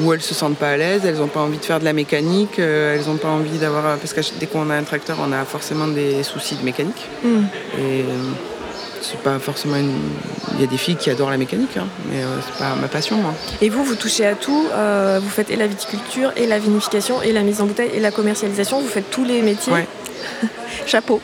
où 0.00 0.12
elles 0.12 0.22
se 0.22 0.32
sentent 0.32 0.56
pas 0.56 0.70
à 0.70 0.76
l'aise, 0.76 1.02
elles 1.04 1.16
n'ont 1.16 1.26
pas 1.26 1.40
envie 1.40 1.58
de 1.58 1.64
faire 1.64 1.80
de 1.80 1.84
la 1.84 1.92
mécanique, 1.92 2.58
elles 2.58 3.06
n'ont 3.06 3.16
pas 3.16 3.28
envie 3.28 3.58
d'avoir. 3.58 3.96
Parce 3.98 4.12
que 4.12 4.20
dès 4.38 4.46
qu'on 4.46 4.70
a 4.70 4.76
un 4.76 4.84
tracteur, 4.84 5.16
on 5.20 5.32
a 5.32 5.44
forcément 5.44 5.88
des 5.88 6.22
soucis 6.22 6.54
de 6.54 6.64
mécanique. 6.64 7.08
Mm. 7.24 7.28
Et 7.80 8.04
c'est 9.04 9.20
pas 9.20 9.38
forcément 9.38 9.76
une... 9.76 9.92
Il 10.54 10.60
y 10.60 10.64
a 10.64 10.66
des 10.66 10.76
filles 10.76 10.96
qui 10.96 11.10
adorent 11.10 11.30
la 11.30 11.36
mécanique, 11.36 11.76
hein, 11.76 11.86
mais 12.10 12.22
euh, 12.22 12.26
c'est 12.44 12.58
pas 12.58 12.74
ma 12.74 12.88
passion, 12.88 13.16
moi. 13.16 13.34
Et 13.60 13.68
vous, 13.68 13.84
vous 13.84 13.96
touchez 13.96 14.26
à 14.26 14.34
tout. 14.34 14.66
Euh, 14.72 15.20
vous 15.22 15.28
faites 15.28 15.50
et 15.50 15.56
la 15.56 15.66
viticulture, 15.66 16.32
et 16.36 16.46
la 16.46 16.58
vinification, 16.58 17.20
et 17.22 17.32
la 17.32 17.42
mise 17.42 17.60
en 17.60 17.66
bouteille, 17.66 17.90
et 17.94 18.00
la 18.00 18.10
commercialisation. 18.10 18.80
Vous 18.80 18.88
faites 18.88 19.10
tous 19.10 19.24
les 19.24 19.42
métiers. 19.42 19.72
Chapeau. 20.86 21.20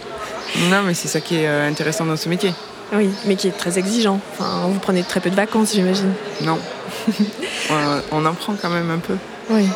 Non, 0.70 0.82
mais 0.84 0.94
c'est 0.94 1.08
ça 1.08 1.20
qui 1.20 1.36
est 1.36 1.46
euh, 1.46 1.68
intéressant 1.68 2.04
dans 2.04 2.16
ce 2.16 2.28
métier. 2.28 2.52
Oui, 2.92 3.08
mais 3.26 3.36
qui 3.36 3.48
est 3.48 3.56
très 3.56 3.78
exigeant. 3.78 4.20
Enfin, 4.32 4.66
vous 4.66 4.80
prenez 4.80 5.02
très 5.02 5.20
peu 5.20 5.30
de 5.30 5.36
vacances, 5.36 5.74
j'imagine. 5.74 6.12
Non. 6.42 6.58
on 8.10 8.26
en 8.26 8.34
prend 8.34 8.54
quand 8.60 8.70
même 8.70 8.90
un 8.90 8.98
peu. 8.98 9.14
Oui. 9.50 9.66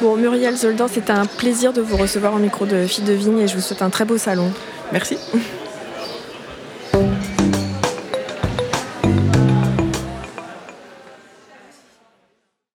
Bon, 0.00 0.16
Muriel 0.16 0.56
Zoldan, 0.56 0.88
c'était 0.88 1.12
un 1.12 1.26
plaisir 1.26 1.74
de 1.74 1.82
vous 1.82 1.98
recevoir 1.98 2.32
au 2.32 2.38
micro 2.38 2.64
de 2.64 2.86
Fille 2.86 3.04
de 3.04 3.12
Vigne 3.12 3.40
et 3.40 3.48
je 3.48 3.54
vous 3.54 3.60
souhaite 3.60 3.82
un 3.82 3.90
très 3.90 4.06
beau 4.06 4.16
salon. 4.16 4.50
Merci. 4.92 5.18